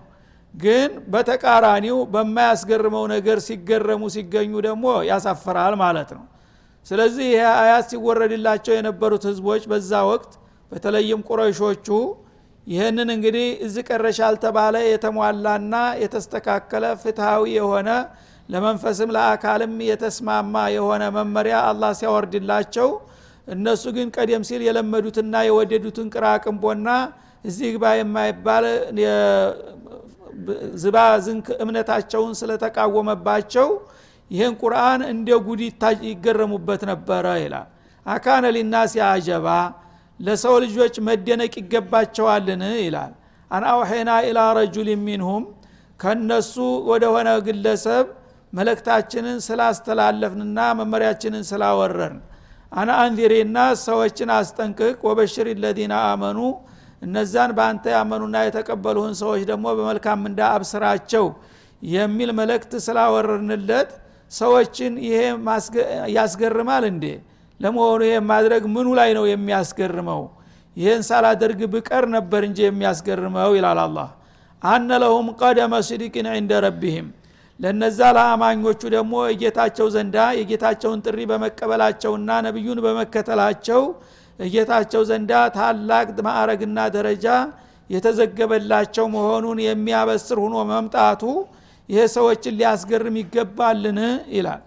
ግን 0.55 0.91
በተቃራኒው 1.13 1.99
በማያስገርመው 2.13 3.05
ነገር 3.15 3.39
ሲገረሙ 3.47 4.03
ሲገኙ 4.15 4.53
ደግሞ 4.67 4.85
ያሳፍራል 5.11 5.75
ማለት 5.83 6.11
ነው። 6.17 6.25
ስለዚህ 6.87 7.27
ይህ 7.33 7.45
አያት 7.57 7.87
ሲወረድላቸው 7.93 8.73
የነበሩት 8.77 9.25
ህዝቦች 9.31 9.63
በዛ 9.73 9.93
ወቅት 10.11 10.33
በተለይም 10.73 11.21
ቁረይሾቹ 11.29 11.89
ይህንን 12.67 13.09
እንግዲህ 13.15 13.47
እዚህ 13.67 13.83
ቀረሽ 13.89 14.17
ያልተባለ 14.25 14.77
የተሟላና 14.87 15.75
የተስተካከለ 16.03 16.85
ፍትሃዊ 17.03 17.45
የሆነ 17.59 17.91
ለመንፈስም 18.49 19.11
ለአካልም 19.17 19.73
የተስማማ 19.89 20.55
የሆነ 20.77 21.05
መመሪያ 21.17 21.57
አላህ 21.71 21.91
ሲያወርድላቸው 21.99 22.89
እነሱ 23.49 23.85
ግን 23.97 24.09
ቀደም 24.17 24.43
ሲል 24.49 24.63
የለመዱትና 24.67 25.35
የወደዱትን 25.47 26.09
ቅራቅንቦና 26.15 26.89
እዚህ 27.45 27.69
ግባ 27.75 27.85
የማይባል 27.99 28.65
ዝባ 30.83 30.97
ዝንክ 31.25 31.47
እምነታቸውን 31.63 32.33
ስለተቃወመባቸው 32.41 33.69
ይህን 34.31 34.55
ቁርአን 34.61 35.01
እንደ 35.13 35.29
ጉድ 35.47 35.61
ይገረሙበት 36.09 36.83
ነበረ 36.91 37.27
ይላል። 37.43 37.69
አካነ 38.07 38.45
ሊናስ 38.57 38.93
አጀባ 39.09 39.47
ለሰው 40.21 40.55
ልጆች 40.65 40.95
መደነቅ 41.09 41.55
ይገባቸዋልን? 41.61 42.63
ይላል። 42.81 43.13
አን 43.51 43.65
አውሐና 43.73 44.11
ኢላ 44.27 44.39
ረጁል 44.59 44.89
ሚንሁም 45.07 45.45
ከነሱ 46.01 46.55
ወደሆነ 46.91 47.29
ግለሰብ 47.47 48.07
መለክታችንን 48.53 49.39
ስላስተላለፍንና 49.47 50.59
መመሪያችንን 50.79 51.45
ስላወረርን። 51.51 52.19
አነ 52.73 52.89
አንዚሬና 53.03 53.59
ሰዎችን 53.85 54.31
አስጠንቅቅ። 54.37 54.97
ወበሽር 55.07 55.49
ለዚነ 55.63 55.95
አመኑ 56.11 56.39
እነዛን 57.03 57.51
በአንተ 57.57 57.85
ያመኑና 57.95 58.37
የተቀበሉህን 58.47 59.15
ሰዎች 59.21 59.43
ደግሞ 59.51 59.67
በመልካም 59.79 60.23
እንዳ 60.31 60.41
አብስራቸው 60.55 61.27
የሚል 61.89 62.31
መልእክት 62.39 62.73
ስላወረርንለት 62.87 63.91
ሰዎችን 64.33 64.95
ይሄ 65.07 65.19
ያስገርማል 66.17 66.85
እንዴ? 66.93 67.05
ለመሆኑ 67.61 68.01
ይሄ 68.07 68.17
ማድረግ 68.31 68.63
ምኑ 68.75 68.89
ላይ 68.99 69.11
ነው 69.19 69.25
የሚያስገርመው? 69.31 70.23
ይህን 70.77 71.03
ሳላደርግ 71.09 71.61
ብቀር 71.73 72.05
ነበር 72.17 72.43
እንጂ 72.49 72.59
የሚያስገርመው 72.67 73.53
ይላል 73.59 73.79
አላህ። 73.85 74.09
አነ 74.63 74.91
ለሁም 75.03 75.27
ቀደመ 75.41 75.75
ስድቅን 75.89 76.27
ዕንደ 76.35 76.53
ረቢህም። 76.67 77.09
ለነዛ 77.61 78.01
ለአማኞቹ 78.17 78.81
ደግሞ 78.95 79.15
የጌታቸው 79.31 79.87
ዘንዳ 79.95 80.17
የጌታቸውን 80.39 81.01
ጥሪ 81.07 81.19
በመቀበላቸውና 81.31 82.31
ነቢዩን 82.47 82.79
በመከተላቸው 82.85 83.81
እጌታቸው 84.39 85.03
ዘንዳ 85.09 85.33
ታላቅ 85.57 86.09
ማዕረግና 86.27 86.79
ደረጃ 86.97 87.27
የተዘገበላቸው 87.91 89.07
መሆኑን 89.15 89.59
የሚያበስር 89.67 90.39
ሁኖ 90.45 90.57
መምጣቱ 90.71 91.23
ይሄ 91.89 92.01
ሰዎችን 92.15 92.57
ሊያስገርም 92.59 93.17
ይገባልን? 93.21 93.99
ይላል። 94.37 94.63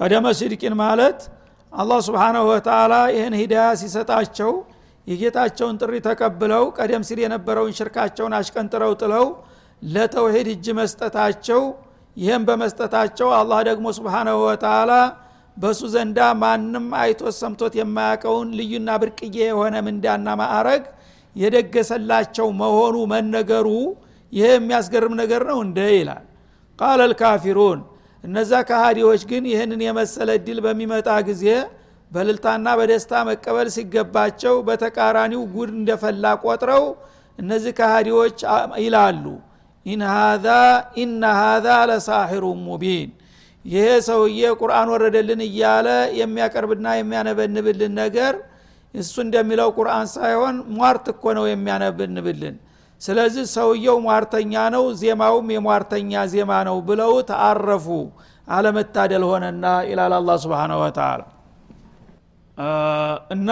ቀደመ 0.00 0.26
ሲድቂን 0.38 0.74
ማለት 0.82 1.18
አላህ 1.72 1.98
ስብሓናሁ 2.06 2.44
ወተላ 2.50 2.94
ይህን 3.14 3.34
ሂዳያ 3.40 3.66
ሲሰጣቸው 3.80 4.52
የጌታቸውን 5.06 5.76
ጥሪ 5.82 5.94
ተቀብለው 6.06 6.64
ቀደም 6.78 7.02
ሲል 7.08 7.18
የነበረውን 7.24 7.74
ሽርካቸውን 7.78 8.32
አሽቀንጥረው 8.38 8.92
ጥለው 9.00 9.26
ለተውሂድ 9.82 10.48
እጅ 10.54 10.66
መስጠታቸው 10.78 11.62
ይህም 12.16 12.42
በመስጠታቸው 12.48 13.28
አላህ 13.38 13.60
ደግሞ 13.68 13.86
ስብሓናሁ 13.98 14.38
ወተላ 14.46 14.92
በሱ 15.60 15.80
ዘንዳ 15.94 16.18
ማንም 16.42 16.86
አይቶት 17.00 17.34
ሰምቶት 17.40 17.74
የማያውቀውን 17.78 18.48
ልዩና 18.58 18.90
ብርቅዬ 19.02 19.36
የሆነ 19.42 19.74
ምንዳና 19.86 20.28
ማዕረግ 20.40 20.84
የደገሰላቸው 21.36 22.46
መሆኑ 22.60 22.96
መነገሩ 23.12 23.66
ይሄ 24.32 24.46
የሚያስገርም 24.54 25.14
ነገር 25.20 25.42
ነው 25.50 25.58
እንደ 25.66 25.78
ይላል። 25.94 26.24
قال 26.78 27.00
الكافرون 27.10 27.80
እነዛ 28.24 28.52
ካሃዲዎች 28.68 29.22
ግን 29.30 29.44
ይህንን 29.52 29.80
የመሰለ 29.86 30.30
እድል 30.38 30.58
በሚመጣ 30.64 31.08
ጊዜ 31.28 31.44
በእልልታና 32.12 32.68
በደስታ 32.78 33.12
መቀበል 33.28 33.68
ሲገባቸው 33.74 34.54
በተቃራኒው 34.68 35.42
ጉድ 35.52 35.70
እንደፈላ 35.76 36.32
ቆጥረው 36.44 36.84
እነዚህ 37.38 37.72
ካሃዲዎች 37.78 38.38
ይላሉ። 38.84 39.24
إن 39.86 40.02
هذا 40.10 40.46
ኢነ 41.02 41.22
ሃዛ 41.40 41.68
ለሳሒሩ 41.90 42.44
ሙቢን 42.64 43.10
ይሄ 43.64 43.86
ሰውዬ 44.06 44.42
ቁርአን 44.60 44.88
ወረደልን 44.94 45.40
እያለ 45.46 45.88
የሚያቀርብና 46.20 46.86
የሚያነበንብልን 46.98 47.92
ነገር 48.02 48.34
እሱ 48.94 49.14
እንደሚለው 49.24 49.68
ቁርአን 49.78 50.06
ሳይሆን 50.14 50.56
ሟርት 50.78 51.06
እኮ 51.12 51.24
ነው 51.38 51.44
የሚያነብንብልን። 51.50 52.56
ስለዚህ 53.00 53.44
ሰውየው 53.52 53.98
ሟርተኛ 54.06 54.54
ነው 54.74 54.84
ዜማውም 55.02 55.46
የሟርተኛ 55.54 56.22
ዜማ 56.32 56.52
ነው 56.68 56.78
ብለው 56.88 57.12
ተአረፉ 57.30 57.86
አለመታደል 58.48 59.24
ሆነና 59.30 59.66
ይላል 59.90 60.14
አላ 60.18 60.30
ስብን 60.42 60.72
ወተላ 60.80 61.20
እና 63.34 63.50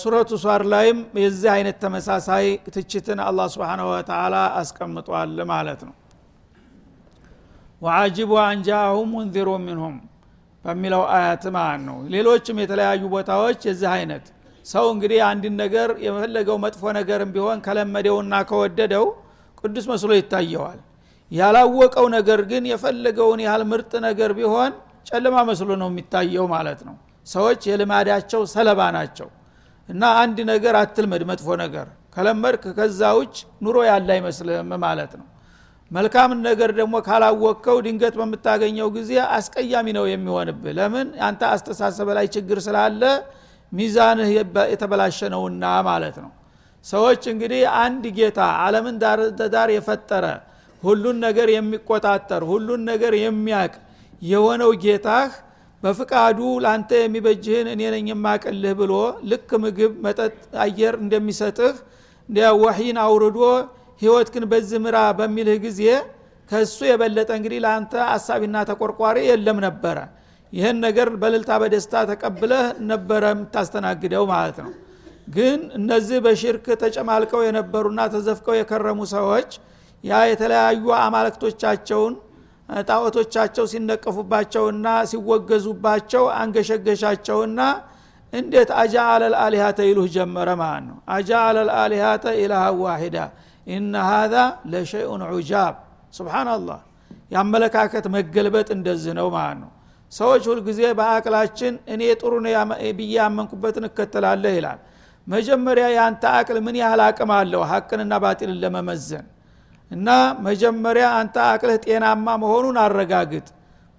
ሱረቱ 0.00 0.30
ሷር 0.42 0.62
ላይም 0.72 1.00
የዚህ 1.22 1.50
አይነት 1.56 1.76
ተመሳሳይ 1.82 2.46
ትችትን 2.68 3.18
አላ 3.26 3.48
ስብን 3.54 3.80
ወተላ 3.90 4.34
አስቀምጧል 4.60 5.34
ማለት 5.52 5.82
ነው 5.88 5.94
ወአጅቡ 7.82 8.32
አንጃአሁም 8.44 9.08
ሙንዚሩ 9.14 9.48
ሚንሁም 9.62 9.96
በሚለው 10.64 11.02
አያት 11.14 11.44
ማለት 11.54 11.82
ነው 11.86 11.96
ሌሎችም 12.14 12.58
የተለያዩ 12.62 13.02
ቦታዎች 13.14 13.60
የዚህ 13.68 13.88
አይነት 13.94 14.26
ሰው 14.66 14.84
እንግዲህ 14.92 15.20
አንድን 15.28 15.54
ነገር 15.62 15.88
የፈለገው 16.04 16.56
መጥፎ 16.64 16.92
ነገርም 16.98 17.30
ቢሆን 17.36 17.58
ከለመደውና 17.64 18.34
ከወደደው 18.50 19.06
ቅዱስ 19.60 19.86
መስሎ 19.92 20.10
ይታየዋል። 20.18 20.78
ያላወቀው 21.32 22.06
ነገር 22.16 22.40
ግን 22.50 22.64
የፈለገውን 22.70 23.40
ያህል 23.46 23.62
ምርጥ 23.70 23.92
ነገር 24.06 24.30
ቢሆን 24.38 24.72
ጨለማ 25.08 25.36
መስሎ 25.50 25.70
ነው 25.82 25.88
የሚታየው 25.92 26.46
ማለት 26.54 26.80
ነው። 26.88 26.94
ሰዎች 27.26 27.60
የልማዳቸው 27.70 28.42
ሰለባ 28.54 28.80
ናቸው። 28.96 29.28
እና 29.88 30.02
አንድ 30.22 30.38
ነገር 30.52 30.74
አትልመድ 30.80 31.22
መጥፎ 31.30 31.48
ነገር 31.62 31.86
ከለመድክ 32.16 32.64
ከዛ 32.78 33.02
ውጭ 33.18 33.36
ኑሮ 33.64 33.76
ያለ 33.90 34.08
አይመስልም 34.16 34.70
ማለት 34.84 35.12
ነው 35.20 35.26
መልካም 35.92 36.30
ነገር 36.46 36.70
ደግሞ 36.78 36.94
ካላወቅከው 37.06 37.78
ድንገት 37.86 38.14
በምታገኘው 38.20 38.88
ጊዜ 38.94 39.10
አስቀያሚ 39.36 39.86
ነው 39.96 40.04
የሚሆንብህ። 40.10 40.72
ለምን? 40.78 41.08
አንተ 41.26 41.40
አስተሳሰበ 41.54 42.08
ላይ 42.18 42.26
ችግር 42.34 42.58
ስላለ 42.66 43.02
ሚዛንህ 43.72 44.30
የተበላሸ 44.72 45.18
ነውና 45.34 45.64
ማለት 45.88 46.16
ነው። 46.24 46.30
ሰዎች 46.84 47.22
እንግዲህ 47.32 47.62
አንድ 47.82 48.04
ጌታ 48.16 48.40
አለምን 48.62 48.96
ዳር 49.52 49.68
የፈጠረ 49.76 50.24
ሁሉን 50.82 51.16
ነገር 51.26 51.48
የሚቆጣጠር 51.54 52.42
ሁሉን 52.50 52.80
ነገር 52.90 53.12
የሚያቅ 53.20 53.72
የሆነው 54.22 54.70
ጌታህ 54.84 55.30
በፍቃዱ 55.82 56.38
ለአንተ 56.64 56.90
የሚበጅህን 57.00 57.68
እኔ 57.72 57.82
ነኝ 57.94 58.08
የማቅልህ 58.12 58.74
ብሎ 58.80 58.92
ልክ 59.30 59.50
ምግብ 59.62 59.92
መጠጥ 60.04 60.34
አየር 60.64 60.94
እንደሚሰጥህ 61.04 61.76
ወሒን 62.62 62.98
አውርዶ 63.04 63.38
ህይወት 64.02 64.28
ግን 64.34 64.44
በዚህ 64.50 64.78
ምራ 64.84 64.98
በሚልህ 65.18 65.58
ጊዜ 65.64 65.82
ከሱ 66.50 66.78
የበለጠ 66.88 67.30
እንግዲህ 67.38 67.58
ለአንተ 67.64 67.92
አሳቢና 68.14 68.56
ተቆርቋሪ 68.70 69.18
የለም 69.28 69.58
ነበረ። 69.66 69.98
ይህን 70.52 70.78
ነገር 70.84 71.08
በልልታ 71.20 71.50
በደስታ 71.62 72.02
ተቀብለህ 72.10 72.64
ነበረ 72.90 73.22
የምታስተናግደው 73.32 74.24
ማለት 74.32 74.58
ነው። 74.64 74.72
ግን 75.28 75.60
እነዚህ 75.78 76.18
በሽርክ 76.24 76.66
ተጨማልቀው 76.82 77.40
የነበሩና 77.46 78.00
ተዘፍቀው 78.14 78.54
የከረሙ 78.58 79.00
ሰዎች 79.14 79.50
ያ 80.04 80.20
የተለያዩ 80.30 80.84
አማለክቶቻቸውን 81.00 82.14
ጣዖቶቻቸው 82.86 83.64
ሲነቀፉባቸውና 83.72 84.88
ሲወገዙባቸው 85.10 86.24
አንገሸገሻቸውና 86.38 87.60
እንዴት 88.32 88.70
አጃአለ 88.82 89.22
ልአሊሃተ 89.32 89.78
ይሉህ 89.88 90.06
ጀመረ 90.14 90.48
ማለት 90.60 90.84
ነው። 90.86 90.98
አጃአለ 91.16 91.56
ልአሊሃተ 91.68 92.24
ኢላሃ 92.42 92.64
ዋሂዳ 92.82 93.16
ኢነ 93.66 93.94
ሃዛ 94.08 94.34
ለሸይኡን 94.72 95.22
ዑጃብ። 95.30 95.74
ስብናላህ 96.16 96.80
የአመለካከት 97.32 98.06
መገልበጥ 98.14 98.68
እንደዚህ 98.76 99.12
ነው 99.18 99.28
ማለት 99.34 99.58
ነው። 99.62 99.70
ሰዎች 100.12 100.42
ሁልጊዜ 100.50 100.80
በአቅላችን 100.98 101.74
እኔ 101.88 102.02
ጥሩ 102.20 102.32
ብዬ 102.98 103.12
ያመንኩበትን 103.18 103.84
እከተላለህ 103.88 104.52
ይላል። 104.58 104.80
መጀመሪያ 105.26 105.84
የአንተ 105.94 106.24
አቅል 106.38 106.56
ምን 106.66 106.76
ያህል 106.80 107.00
አቅም 107.06 107.30
አለው? 107.34 107.62
ሀቅንና 107.70 108.12
ባጢልን 108.22 108.58
ለመመዘን። 108.62 109.26
እና 109.90 110.08
መጀመሪያ 110.46 111.06
አንተ 111.18 111.36
አቅልህ 111.48 111.78
ጤናማ 111.84 112.26
መሆኑን 112.42 112.76
አረጋግጥ። 112.84 113.46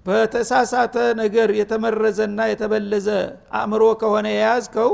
በተሳሳተ 0.05 0.95
ነገር 1.21 1.49
የተመረዘና 1.59 2.39
የተበለዘ 2.51 3.07
አእምሮ 3.57 3.83
ከሆነ 4.01 4.27
የያዝከው 4.33 4.91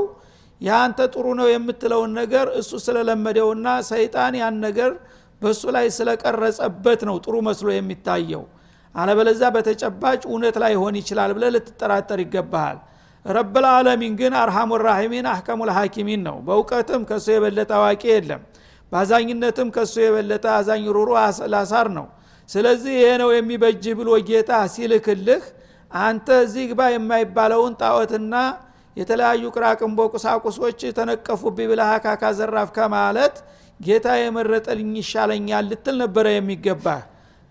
የአንተ 0.60 1.00
ጥሩ 1.12 1.26
ነው 1.38 1.46
የምትለውን 1.50 2.10
ነገር 2.20 2.46
እሱ 2.60 2.70
ስለለመደውና 2.86 3.66
ሰይጣን 3.90 4.34
ያን 4.40 4.56
ነገር 4.66 4.90
በእሱ 5.42 5.62
ላይ 5.76 5.86
ስለቀረጸበት 5.96 7.00
ነው 7.08 7.16
ጥሩ 7.24 7.34
መስሎ 7.46 7.68
የሚታየው። 7.74 8.42
አለበለዛ 8.94 9.42
በተጨባጭ 9.54 10.20
እውነት 10.28 10.56
ላይ 10.62 10.72
ሆን 10.80 10.94
ይችላል 11.00 11.30
ብለ 11.36 11.44
ልትጠራጠር 11.54 12.20
ይገባሃል። 12.24 12.78
ረብልዓለሚን 13.24 14.12
ግን 14.20 14.32
አርሃሙ 14.42 14.70
ራሒሚን 14.84 15.26
አህከሙ 15.32 15.60
ልሐኪሚን 15.68 16.20
ነው። 16.28 16.36
በእውቀትም 16.46 17.02
ከእሱ 17.08 17.26
የበለጠ 17.34 17.70
አዋቂ 17.78 18.02
የለም። 18.12 18.42
በአዛኝነትም 18.92 19.68
ከእሱ 19.74 19.94
የበለጠ 20.04 20.44
አዛኝ 20.56 20.84
ሩሩ 20.96 21.10
ላሳር 21.54 21.88
ነው። 21.98 22.06
ስለዚህ 22.48 22.94
ይሄ 22.98 23.10
ነው 23.22 23.30
የሚበጅህ 23.34 23.94
ብሎ 24.00 24.10
ጌታ 24.28 24.52
ሲልክልህ 24.72 25.42
አንተ 25.90 26.28
እዚህ 26.44 26.64
ግባ 26.70 26.80
የማይባለውን 26.92 27.72
ጣዖትና 27.82 28.34
የተለያዩ 28.96 29.44
ቅራቅንቦ 29.54 30.00
ቁሳቁሶች 30.14 30.80
ተነቀፉብኝ 30.96 31.66
ብለህ 31.70 31.90
አካካ 31.96 32.32
ዘራፍ 32.38 32.70
ከማለት 32.76 33.36
ጌታ 33.80 34.06
የመረጠልኝ 34.20 34.92
ይሻለኛል 35.00 35.64
ልትል 35.70 35.96
ነበረ 36.02 36.26
የሚገባ 36.34 36.86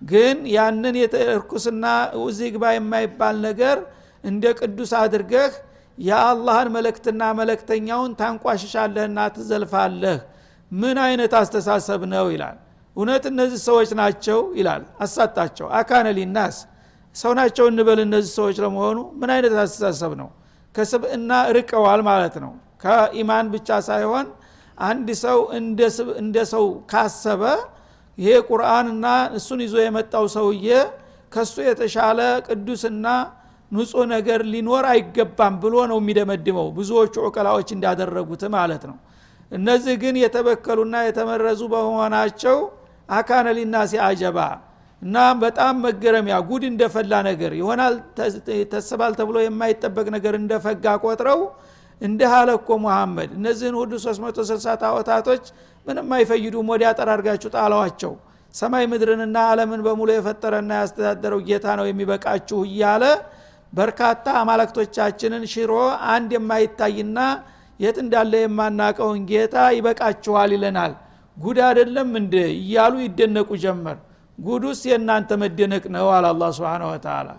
ግን 0.02 0.38
ያንን 0.56 0.96
እርኩስና 1.30 1.86
እዚህ 2.24 2.50
ግባ 2.56 2.66
የማይባል 2.76 3.38
ነገር 3.48 3.78
እንደ 4.24 4.46
ቅዱስ 4.60 4.92
አድርገህ 5.02 5.52
የአላህን 5.98 6.70
መለክትና 6.76 7.22
መለክተኛውን 7.40 8.12
ታንቋሽሻለህና 8.20 9.20
ትዘልፋለህ። 9.36 10.20
ምን 10.72 10.98
አይነት 11.06 11.34
አስተሳሰብ 11.40 12.02
ነው 12.14 12.26
ይላል። 12.34 12.58
እውነት 12.96 13.24
እነዚህ 13.32 13.60
ሰዎች 13.68 13.90
ናቸው 14.00 14.40
ይላል። 14.60 14.84
አሳጣቸው። 15.04 15.68
አካነ 15.80 16.08
ሊናስ። 16.18 16.58
ሰው 17.16 17.32
ናቸው 17.40 17.66
እንበል 17.72 18.00
እነዚህ 18.06 18.32
ሰዎች 18.40 18.58
ለመሆኑ 18.64 18.98
ምን 19.20 19.30
አይነት 19.36 19.54
አስተሳሰብ 19.64 20.12
ነው 20.22 20.30
ከስብእና 20.80 21.32
ርቀዋል 21.58 22.02
ማለት 22.10 22.36
ነው። 22.44 22.52
ከኢማን 22.84 23.48
ብቻ 23.54 23.70
ሳይሆን 23.88 24.28
አንድ 24.78 25.08
ሰው 25.24 25.40
እንደ 26.20 26.38
ሰው 26.54 26.66
ካሰበ 26.92 27.42
ይሄ 28.18 28.32
ቁርአንና 28.50 29.06
እሱን 29.38 29.60
ይዞ 29.66 29.76
የመጣው 29.84 30.26
ሰውዬ 30.36 30.68
ከሱ 31.32 31.56
የተሻለ 31.68 32.20
ቅዱስና 32.48 33.06
ንጹህ 33.72 34.06
ነገር 34.14 34.40
ሊኖር 34.52 34.86
አይገባም 34.92 35.56
ብሎ 35.64 35.76
ነው 35.92 35.98
የሚደመድመው 36.02 36.68
ብዙዎቹ 36.78 37.16
ዑቀላዎች 37.28 37.70
እንዳደረጉት 37.76 38.44
ማለት 38.56 38.84
ነው። 38.90 38.98
እነዚህ 39.52 39.96
ግን 40.02 40.16
የተበከሉና 40.24 40.96
የተመረዙ 41.08 41.62
በመሆናቸው 41.74 42.58
አካነ 43.10 43.48
ሊናሲ 43.58 43.94
አጀባ 44.08 44.40
እና 45.02 45.18
በጣም 45.42 45.76
መገረሚያ 45.86 46.36
ጉድ 46.48 46.64
እንደፈላ 46.70 47.14
ነገር 47.28 47.52
ይሆናል። 47.60 47.96
ተስባል 48.74 49.14
ተብሎ 49.20 49.38
የማይጠበቅ 49.44 50.08
ነገር 50.16 50.34
እንደፈጋ 50.40 50.96
ቆጥረው 51.04 51.42
እንደ 52.02 52.22
አለ 52.36 52.50
እኮ 52.60 52.70
እነዚህን 53.34 53.76
ሁሉ 53.80 53.92
360 54.04 54.76
ታወታቶች 54.84 55.46
ምንም 55.86 56.10
አይፈይዱም። 56.18 56.70
ወዲያ 56.74 56.90
ጠራርጋችሁ 57.00 57.50
ጣለዋቸው 57.56 58.14
ሰማይ 58.54 58.86
ምድርንና 58.92 59.38
አለምን 59.50 59.82
በሙሉ 59.86 60.10
የፈጠረና 60.14 60.72
ያስተዳደረው 60.82 61.40
ጌታ 61.50 61.66
ነው 61.80 61.86
የሚበቃችሁ 61.88 62.60
እያለ 62.70 63.04
በርካታ 63.74 64.26
አማለክቶቻችንን 64.42 65.44
ሽሮ 65.52 65.74
አንድ 66.14 66.30
የማይታይና 66.38 67.20
የት 67.80 67.98
እንዳለ 68.04 68.34
የማናቀውን 68.44 69.20
ጌታ 69.30 69.56
ይበቃችኋል 69.76 70.52
ይለናል። 70.56 70.94
ጉድ 71.38 71.60
አይደለም 71.68 72.10
እንደ 72.22 72.36
እያሉ 72.58 72.94
ይደነቁ 73.04 73.50
ጀመር 73.64 73.98
ጉዱስ 74.40 74.80
የእናንተ 74.90 75.32
መደነቅ 75.42 75.84
ነው 75.96 76.08
አለ 76.16 76.26
አላ 76.32 76.44
ስብን 76.58 76.84
ወተላ 76.90 77.30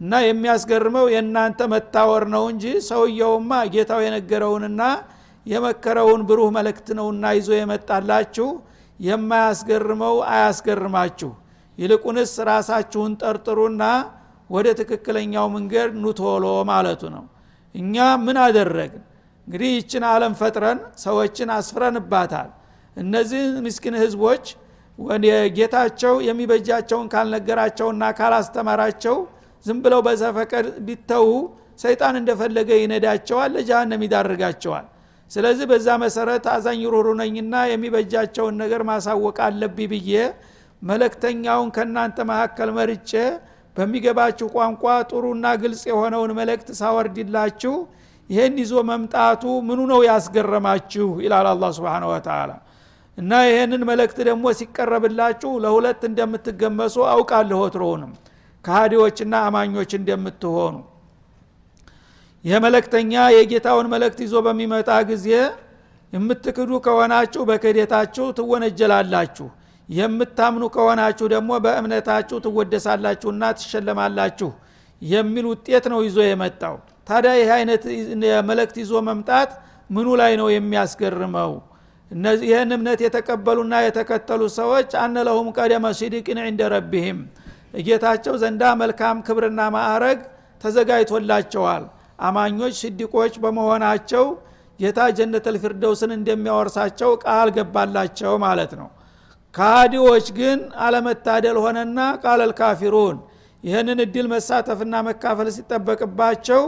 እና 0.00 0.12
የሚያስገርመው 0.24 1.06
የእናንተ 1.14 1.60
መታወር 1.72 2.24
ነው 2.34 2.44
እንጂ 2.52 2.64
ሰውየውማ 2.88 3.52
ጌታው 3.74 4.00
የነገረውንና 4.04 4.82
የመከረውን 5.46 6.22
ብሩህ 6.28 6.50
መልእክት 6.56 6.88
ነውና 6.98 7.24
ይዞ 7.36 7.50
የመጣላችሁ 7.58 8.48
የማያስገርመው 9.00 10.16
አያስገርማችሁ። 10.30 11.30
ይልቁንስ 11.78 12.32
ራሳችሁን 12.50 13.12
ጠርጥሩና 13.22 13.82
ወደ 14.50 14.68
ትክክለኛው 14.80 15.46
መንገድ 15.56 15.90
ኑቶሎ 16.04 16.44
ማለቱ 16.70 17.02
ነው። 17.16 17.24
እኛ 17.74 17.96
ምን 18.24 18.36
አደረግን? 18.44 19.02
እንግዲህ 19.46 19.70
ይችን 19.76 20.04
አለም 20.12 20.32
ፈጥረን 20.40 20.78
ሰዎችን 21.04 21.48
አስፍረንባታል። 21.56 22.48
እነዚህ 22.96 23.42
ምስኪን 23.66 23.96
ህዝቦች 24.02 24.44
ጌታቸው 25.56 26.14
የሚበጃቸውን 26.28 27.08
ካልነገራቸውና 27.12 28.04
ካላስተማራቸው 28.18 29.16
ዝም 29.66 29.78
ብለው 29.84 30.00
በዘፈቀድ 30.06 30.66
ቢተዉ 30.86 31.26
ሰይጣን 31.80 32.14
እንደፈለገ 32.20 32.70
ይነዳቸዋል 32.80 33.50
ለጃሃንም 33.56 34.02
ይዳርጋቸዋል። 34.06 34.86
ስለዚህ 35.30 35.66
በዛ 35.70 35.88
መሰረት 36.02 36.44
አዛኝ 36.52 36.80
ሩሩ 36.94 37.08
ነኝና 37.20 37.54
የሚበጃቸውን 37.70 38.54
ነገር 38.62 38.82
ማሳወቅ 38.90 39.36
አለብኝ 39.46 39.88
ብዬ 39.92 40.12
መለክተኛውን 40.82 41.68
ከእናንተ 41.76 42.18
መካከል 42.30 42.68
መርጬ 42.78 43.12
በሚገባችሁ 43.76 44.46
ቋንቋ 44.56 44.84
ጥሩና 45.10 45.46
ግልጽ 45.62 45.82
የሆነውን 45.90 46.32
መልእክት 46.38 46.68
ሳወርድላችሁ 46.80 47.74
ይህን 48.30 48.56
ይዞ 48.62 48.74
መምጣቱ 48.88 49.42
ምኑ 49.68 49.80
ነው 49.92 50.00
ያስገረማችሁ? 50.08 51.06
ይላል 51.24 51.46
አላ 51.52 51.64
ስብን 51.76 52.04
ወተላ 52.10 52.50
እና 53.18 53.32
ይህንን 53.46 53.82
መልእክት 53.88 54.18
ደግሞ 54.28 54.46
ሲቀረብላችሁ 54.58 55.50
ለሁለት 55.64 56.02
እንደምትገመሱ 56.08 56.96
አውቃለሁ 57.12 57.58
ወትሮውንም። 57.64 58.12
ከሃዲዎችና 58.64 59.34
አማኞች 59.46 59.90
እንደምትሆኑ። 59.98 60.76
ይህ 62.44 62.58
መለክተኛ 62.64 63.12
የጌታውን 63.36 63.86
መልእክት 63.94 64.18
ይዞ 64.24 64.34
በሚመጣ 64.46 64.90
ጊዜ 65.10 65.28
የምትክዱ 66.12 66.70
ከሆናችሁ 66.84 67.42
በክህደታችሁ 67.48 68.26
ትወነጀላላችሁ። 68.38 69.48
የምታምኑ 69.88 70.64
ከሆናችሁ 70.74 71.26
ደግሞ 71.34 71.50
በእምነታችሁ 71.64 72.36
ትወደሳላችሁና 72.44 73.44
ትሸለማላችሁ 73.58 74.50
የሚል 75.02 75.46
ውጤት 75.52 75.84
ነው 75.92 76.00
ይዞ 76.06 76.18
የመጣው። 76.26 76.76
ታዲያ 77.06 77.32
ይህ 77.40 77.50
አይነት 77.56 77.82
መልእክት 78.48 78.76
ይዞ 78.82 78.94
መምጣት 79.08 79.50
ምኑ 79.90 80.08
ላይ 80.20 80.32
ነው 80.40 80.48
የሚያስገርመው 80.54 81.52
ይህን 82.42 82.70
እምነት 82.76 83.00
የተቀበሉና 83.04 83.74
የተከተሉ 83.84 84.42
ሰዎች 84.58 84.90
አነለሁም 85.02 85.48
ቀደመ 85.56 85.86
ሲዲቅን 85.98 86.38
ዕንደ 86.44 86.62
ረቢህም 86.74 87.18
ጌታቸው 87.86 88.34
ዘንዳ 88.42 88.62
መልካም 88.80 89.16
ክብርና 89.26 89.60
ማዕረግ 89.74 90.20
ተዘጋጅቶላቸዋል። 90.62 91.84
አማኞች 92.18 92.74
ስዲቆች 92.82 93.34
በመሆናቸው 93.42 94.24
ጌታ 94.80 95.00
ጀነተል 95.18 95.56
ፊርደውስን 95.62 96.10
እንደሚያወርሳቸው 96.16 97.10
ቃል 97.24 97.48
ገባላቸው 97.56 98.32
ማለት 98.44 98.72
ነው። 98.80 98.88
ካዲዎች 99.54 100.26
ግን 100.38 100.58
አለመታደል 100.86 101.56
ሆነና 101.64 101.98
ቃለል 102.24 102.52
ካፊሩን 102.60 103.16
ይህንን 103.64 104.00
እድል 104.04 104.26
መሳተፍና 104.32 104.94
መካፈል 105.06 105.48
ሲጠበቅባቸው 105.56 106.62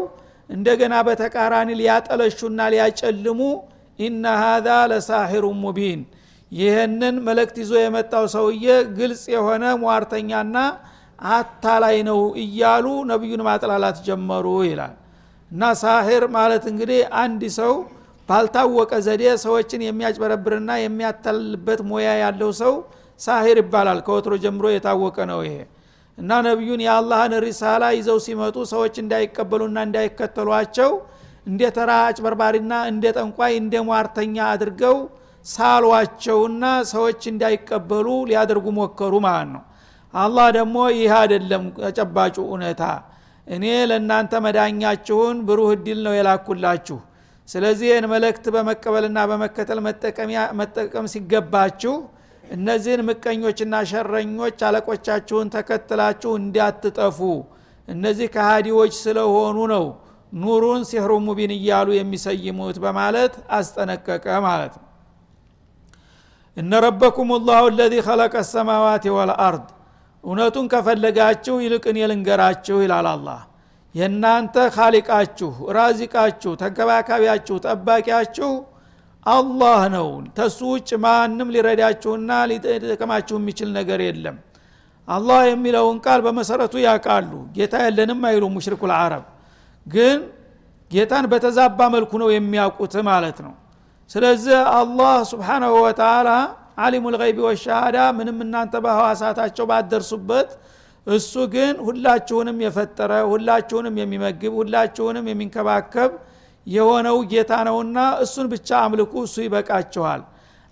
እንደገና 0.51 0.95
በተቃራኒ 1.09 1.71
ሊያጠለሹና 1.81 2.61
ሊያጨልሙ 2.75 3.41
ኢነ 4.01 4.25
ሃዛ 4.43 4.69
ለሳሒሩ 4.91 5.45
ሙቢን። 5.63 6.01
ይህንን 6.53 7.17
መልእክት 7.27 7.57
ይዞ 7.63 7.73
የመጣው 7.81 8.25
ሰውዬ 8.35 8.67
ግልጽ 8.97 9.25
የሆነ 9.35 9.65
ሟርተኛና 9.83 10.57
አታላይ 11.33 11.97
ነው 12.09 12.21
እያሉ 12.43 12.87
ነቢዩን 13.11 13.43
ማጥላላት 13.49 13.99
ጀመሩ 14.07 14.47
ይላል። 14.69 14.95
እና 15.51 15.63
ሳሂር 15.83 16.25
ማለት 16.37 16.65
እንግዲህ 16.73 17.01
አንድ 17.23 17.43
ሰው 17.59 17.73
ባልታወቀ 18.29 18.93
ዘዴ 19.07 19.23
ሰዎችን 19.45 19.81
የሚያጭበረብርና 19.87 20.71
የሚያታልልበት 20.83 21.81
ሙያ 21.89 22.09
ያለው 22.23 22.51
ሰው 22.61 22.75
ሳሂር 23.21 23.59
ይባላል። 23.63 24.01
ከወትሮ 24.07 24.35
ጀምሮ 24.45 24.67
የታወቀ 24.75 25.19
ነው 25.31 25.41
ይሄ። 25.47 25.57
እና 26.19 26.31
ነቢዩን 26.47 26.81
የአላህን 26.85 27.35
ሪሳላ 27.45 27.85
ይዘው 27.97 28.19
ሲመጡ 28.25 28.57
ሰዎች 28.73 28.95
እንዳይቀበሉና 29.03 29.79
እንዳይከተሏቸው 29.89 30.91
እንደ 31.47 31.63
ተራ 31.77 31.91
አጭበርባሪና 32.07 32.73
እንደ 32.91 33.05
ጠንቋይ 33.17 33.53
እንደ 33.61 33.75
ሟርተኛ 33.89 34.37
አድርገው 34.51 34.97
ሳሏቸውና 35.47 36.65
ሰዎች 36.91 37.21
እንዳይቀበሉ 37.31 38.07
ሊያደርጉ 38.31 38.67
ሞከሩ 38.79 39.15
ማለት 39.27 39.49
ነው። 39.55 39.63
አላህ 40.15 40.47
ደግሞ 40.57 40.77
ይህ 40.95 41.13
አይደለም 41.19 41.65
ተጨባጩ 41.79 42.37
እውነታ። 42.47 42.83
እኔ 43.47 43.65
ለእናንተ 43.91 44.33
መዳኛችሁን 44.45 45.37
ብሩህ 45.47 45.71
እድል 45.77 46.01
ነው 46.07 46.15
የላኩላችሁ። 46.17 46.99
ስለዚህ 47.49 47.87
ይህን 47.91 48.07
መልእክት 48.13 48.45
በመቀበልና 48.55 49.19
በመከተል 49.31 49.79
መጠቀም 50.61 51.07
ሲገባችሁ 51.15 51.95
እነዚህን 52.51 53.03
ምቀኞችና 53.09 53.75
ሸረኞች 53.91 54.59
አለቆቻችሁን 54.69 55.49
ተከትላችሁ 55.55 56.31
እንዳትጠፉ 56.41 57.19
እነዚህ 57.89 58.29
ከሃዲዎች 58.35 58.93
ስለሆኑ 59.03 59.59
ነው 59.73 59.85
ኑሩን 60.33 60.83
ሲሕሩ 60.89 61.13
ሙቢን 61.25 61.53
እያሉ 61.57 61.89
የሚሰይሙት 61.95 62.77
በማለት 62.85 63.35
አስጠነቀቀ 63.51 64.27
ማለት 64.47 64.75
ነው። 64.79 64.87
እነ 66.57 66.73
ረበኩም 66.85 67.31
ላሁ 67.49 67.65
ለዚ 67.79 67.95
ኸለቀ 68.07 68.35
ሰማዋት 68.51 69.05
ወልአርድ 69.17 69.67
እውነቱን 70.25 70.67
ከፈለጋችሁ 70.73 71.55
ይልቅን 71.65 71.97
የልንገራችሁ 72.01 72.77
ይላል 72.85 73.07
አላህ። 73.13 73.41
የእናንተ 73.95 74.57
ካሊቃችሁ 74.75 75.53
ራዚቃችሁ 75.77 76.53
ተንከባካቢያችሁ 76.61 77.57
ጠባቂያችሁ 77.65 78.51
አላህ 79.27 79.81
ነው። 79.95 80.09
ተሱ 80.37 80.59
ውጭ 80.73 80.91
ማንም 81.05 81.49
ሊረዳችሁና 81.55 82.31
ሊጠቀማችሁ 82.51 83.37
የሚችል 83.41 83.69
ነገር 83.79 84.01
የለም። 84.07 84.37
አላህ 85.09 85.41
የሚለውን 85.49 85.97
ቃል 86.05 86.21
በመሰረቱ 86.27 86.75
ያውቃሉ። 86.85 87.31
ጌታ 87.57 87.75
የለንም 87.85 88.21
አይሉ 88.29 88.45
ሙሽሪኩ 88.57 88.83
ልዓረብ 88.91 89.25
ግን 89.87 90.19
ጌታን 90.91 91.25
በተዛባ 91.33 91.81
መልኩ 91.95 92.13
ነው 92.23 92.29
የሚያውቁት 92.35 92.95
ማለት 93.09 93.39
ነው። 93.47 93.53
ስለዚህ 94.11 94.57
አላህ 94.79 95.15
ስብሓናሁ 95.33 95.73
ወተላ 95.85 96.29
አሊሙ 96.85 97.05
ልይቢ 97.15 97.39
ወሻሃዳ 97.47 97.97
ምንም 98.19 98.39
እናንተ 98.45 98.75
በህዋሳታቸው 98.85 99.65
ባደርሱበት 99.71 100.51
እሱ 101.07 101.33
ግን 101.55 101.75
ሁላችሁንም 101.87 102.59
የፈጠረ 102.65 103.13
ሁላችሁንም 103.31 103.95
የሚመግብ 104.01 104.53
ሁላችሁንም 104.61 105.27
የሚንከባከብ 105.31 106.11
የሆነው 106.67 107.17
ጌታ 107.33 107.53
ነውና 107.69 107.99
እሱን 108.25 108.47
ብቻ 108.53 108.69
አምልኩ 108.85 109.13
እሱ 109.27 109.37
ይበቃችኋል። 109.47 110.23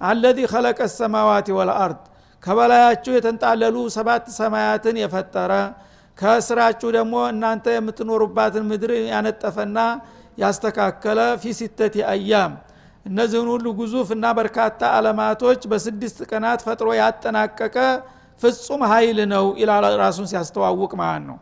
አለዚ 0.01 0.39
ኸለቀ 0.53 0.81
ሰማዋት 0.97 1.47
ወልአርድ 1.59 2.01
ከበላያችሁ 2.43 3.13
የተንጣለሉ 3.17 3.77
ሰባት 3.97 4.27
ሰማያትን 4.37 4.97
የፈጠረ 5.03 5.53
ከስራችሁ 6.19 6.89
ደግሞ 6.97 7.15
እናንተ 7.33 7.67
የምትኖሩባትን 7.75 8.65
ምድር 8.71 8.91
ያነጠፈና 9.11 9.79
ያስተካከለ 10.43 11.21
ፊ 11.41 11.53
ሲተት 11.59 11.95
አያም። 12.13 12.53
እነዚህን 13.07 13.49
ሁሉ 13.53 13.67
ግዙፍ 13.79 14.09
እና 14.17 14.27
በርካታ 14.39 14.81
አለማቶች 14.97 15.61
በስድስት 15.71 16.19
ቀናት 16.31 16.61
ፈጥሮ 16.67 16.89
ያጠናቀቀ 17.01 17.77
ፍጹም 18.43 18.83
ኃይል 18.91 19.19
ነው 19.33 19.47
ይላል 19.61 19.85
ራሱን 20.03 20.27
ሲያስተዋውቅ 20.33 20.93
ማለት 21.01 21.25
ነው። 21.31 21.39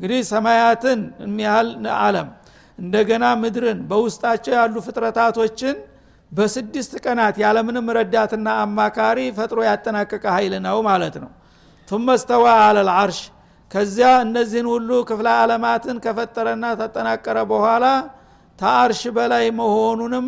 እንግዲህ 0.00 0.20
ሰማያትን 0.30 1.00
የሚያህል 1.24 1.68
አለም 2.00 2.28
እንደገና 2.78 3.24
ምድርን 3.42 3.80
በውስጣቸው 3.90 4.52
ያሉ 4.58 4.76
ፍጥረታቶችን 4.86 5.76
በስድስት 6.32 6.92
ቀናት 7.04 7.36
ያለምንም 7.42 7.86
ረዳትና 7.96 8.48
አማካሪ 8.64 9.18
ፈጥሮ 9.38 9.60
ያጠናቀቀ 9.68 10.24
ኃይል 10.36 10.54
ነው 10.66 10.78
ማለት 10.88 11.16
ነው። 11.22 11.30
ቱመ 11.88 12.08
አለል 12.60 12.90
አርሽ 12.96 13.20
ከዚያ 13.70 14.08
እነዚህን 14.24 14.68
ሁሉ 14.72 14.90
ክፍለ 15.08 15.26
ዓለማትን 15.40 15.96
ከፈጠረና 16.04 16.64
ተጠናቀረ 16.80 17.38
በኋላ 17.50 17.84
ተአርሽ 18.58 19.02
በላይ 19.16 19.44
መሆኑንም 19.58 20.26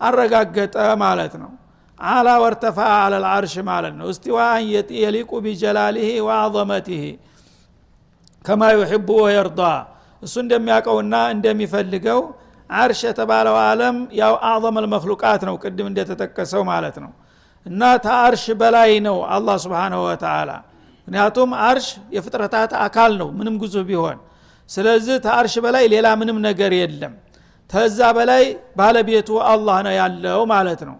አረጋገጠ 0.00 0.74
ማለት 1.02 1.34
ነው። 1.42 1.50
አላ 1.98 2.28
ወርተፋ 2.42 2.78
አለል 2.98 3.24
አርሽ 3.32 3.54
ማለት 3.68 3.94
ነው። 3.98 4.06
እስቲዋን 4.12 4.62
የሊቁ 5.02 5.30
ቢጀላሊህ 5.44 6.08
ወአዘመቲህ 6.26 7.02
ከማ 8.44 8.62
ዩሕቡ 8.74 9.08
ወየርዳ። 9.24 9.60
እሱ 10.22 10.34
እንደሚያውቀውና 10.44 11.14
እንደሚፈልገው 11.34 12.20
አርሽ 12.70 13.00
የተባለው 13.08 13.56
አለም 13.64 13.96
ያው 14.20 14.34
አዕظም 14.48 14.76
አልመክሉቃት 14.80 15.42
ነው 15.48 15.56
ቅድም 15.62 15.88
እንደተጠቀሰው 15.90 16.62
ማለት 16.70 16.96
ነው። 17.04 17.10
እና 17.66 17.82
ተአርሽ 18.06 18.44
በላይ 18.60 18.92
ነው 19.06 19.18
አላህ 19.34 19.56
ስብሓንሁ 19.64 20.00
ወተላ 20.08 20.50
ምክንያቱም 21.08 21.50
አርሽ 21.64 21.86
የፍጥረታት 22.14 22.72
አካል 22.84 23.12
ነው 23.20 23.28
ምንም 23.38 23.54
ግዙፍ 23.62 23.84
ቢሆን። 23.88 24.18
ስለዚህ 24.70 25.16
ተአርሽ 25.24 25.54
በላይ 25.64 25.84
ሌላ 25.92 26.06
ምንም 26.20 26.38
ነገር 26.46 26.72
የለም። 26.78 27.14
ተዛ 27.70 27.98
በላይ 28.16 28.44
ባለቤቱ 28.78 29.28
አላህ 29.50 29.78
ነው 29.86 29.94
ያለው 29.98 30.40
ማለት 30.52 30.80
ነው። 30.88 30.96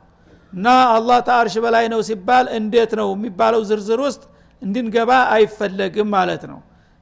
እና 0.52 0.66
አላህ 0.96 1.18
ተአርሽ 1.28 1.54
በላይ 1.64 1.84
ነው 1.92 2.00
ሲባል 2.08 2.46
እንዴት 2.58 2.92
ነው 3.00 3.08
የሚባለው 3.14 3.62
ዝርዝር 3.70 4.00
ውስጥ 4.06 4.22
እንድንገባ 4.62 5.10
አይፈለግም 5.34 6.08
ማለት 6.16 6.44
ነው። 6.50 6.60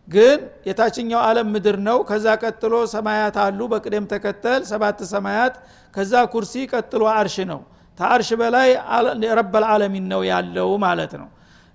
ግን 0.08 0.38
የታችኛው 0.68 1.20
ዓለም 1.26 1.48
ምድር 1.54 1.76
ነው። 1.88 1.98
ከዛ 2.08 2.26
ቀጥሎ 2.42 2.74
ሰማያት 2.94 3.36
አሉ 3.44 3.60
በቅደም 3.72 4.06
ተከተል 4.12 4.62
ሰባት 4.70 4.98
ሰማያት። 5.12 5.54
ከዛ 5.94 6.12
ኩርሲ 6.32 6.54
ቀጥሎ 6.72 7.02
አርሽ 7.14 7.36
ነው። 7.52 7.60
ተአርሽ 7.98 8.30
በላይ 8.40 8.68
ረበልዓለሚን 9.38 10.06
ነው 10.12 10.22
ያለው 10.30 10.70
ማለት 10.84 11.12
ነው 11.20 11.28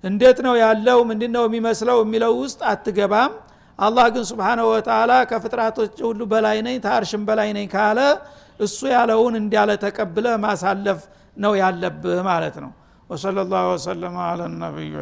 እንዴት 0.04 0.40
ነው 0.46 0.56
ያለው? 0.62 1.00
ምንድ 1.10 1.24
ነው 1.36 1.44
የሚመስለው 1.48 1.98
የሚለው 2.04 2.34
ውስጥ 2.42 2.60
አትገባም። 2.72 3.32
አላህ 3.80 4.06
ግን 4.14 4.24
ስብሓንሁ 4.30 4.66
ወተላ 4.72 5.12
ከፍጥራቶች 5.32 5.96
ሁሉ 6.08 6.22
በላይ 6.32 6.58
ነኝ 6.68 6.78
ተአርሽም 6.86 7.24
በላይ 7.28 7.50
ነኝ 7.58 7.68
ካለ 7.74 8.00
እሱ 8.60 8.80
ያለውን 8.94 9.36
እንዲያለ 9.42 9.72
ተቀብለ 9.84 10.28
ማሳለፍ 10.46 11.02
ነው 11.38 11.54
ያለብህ 11.62 12.20
ማለት 12.30 12.56
ነው። 12.64 12.72
ወሰለ 13.10 13.38
ላሁ 13.52 13.68
ወሰለማ 13.74 14.18
አለ 14.32 14.42
ነቢዩ 14.58 14.94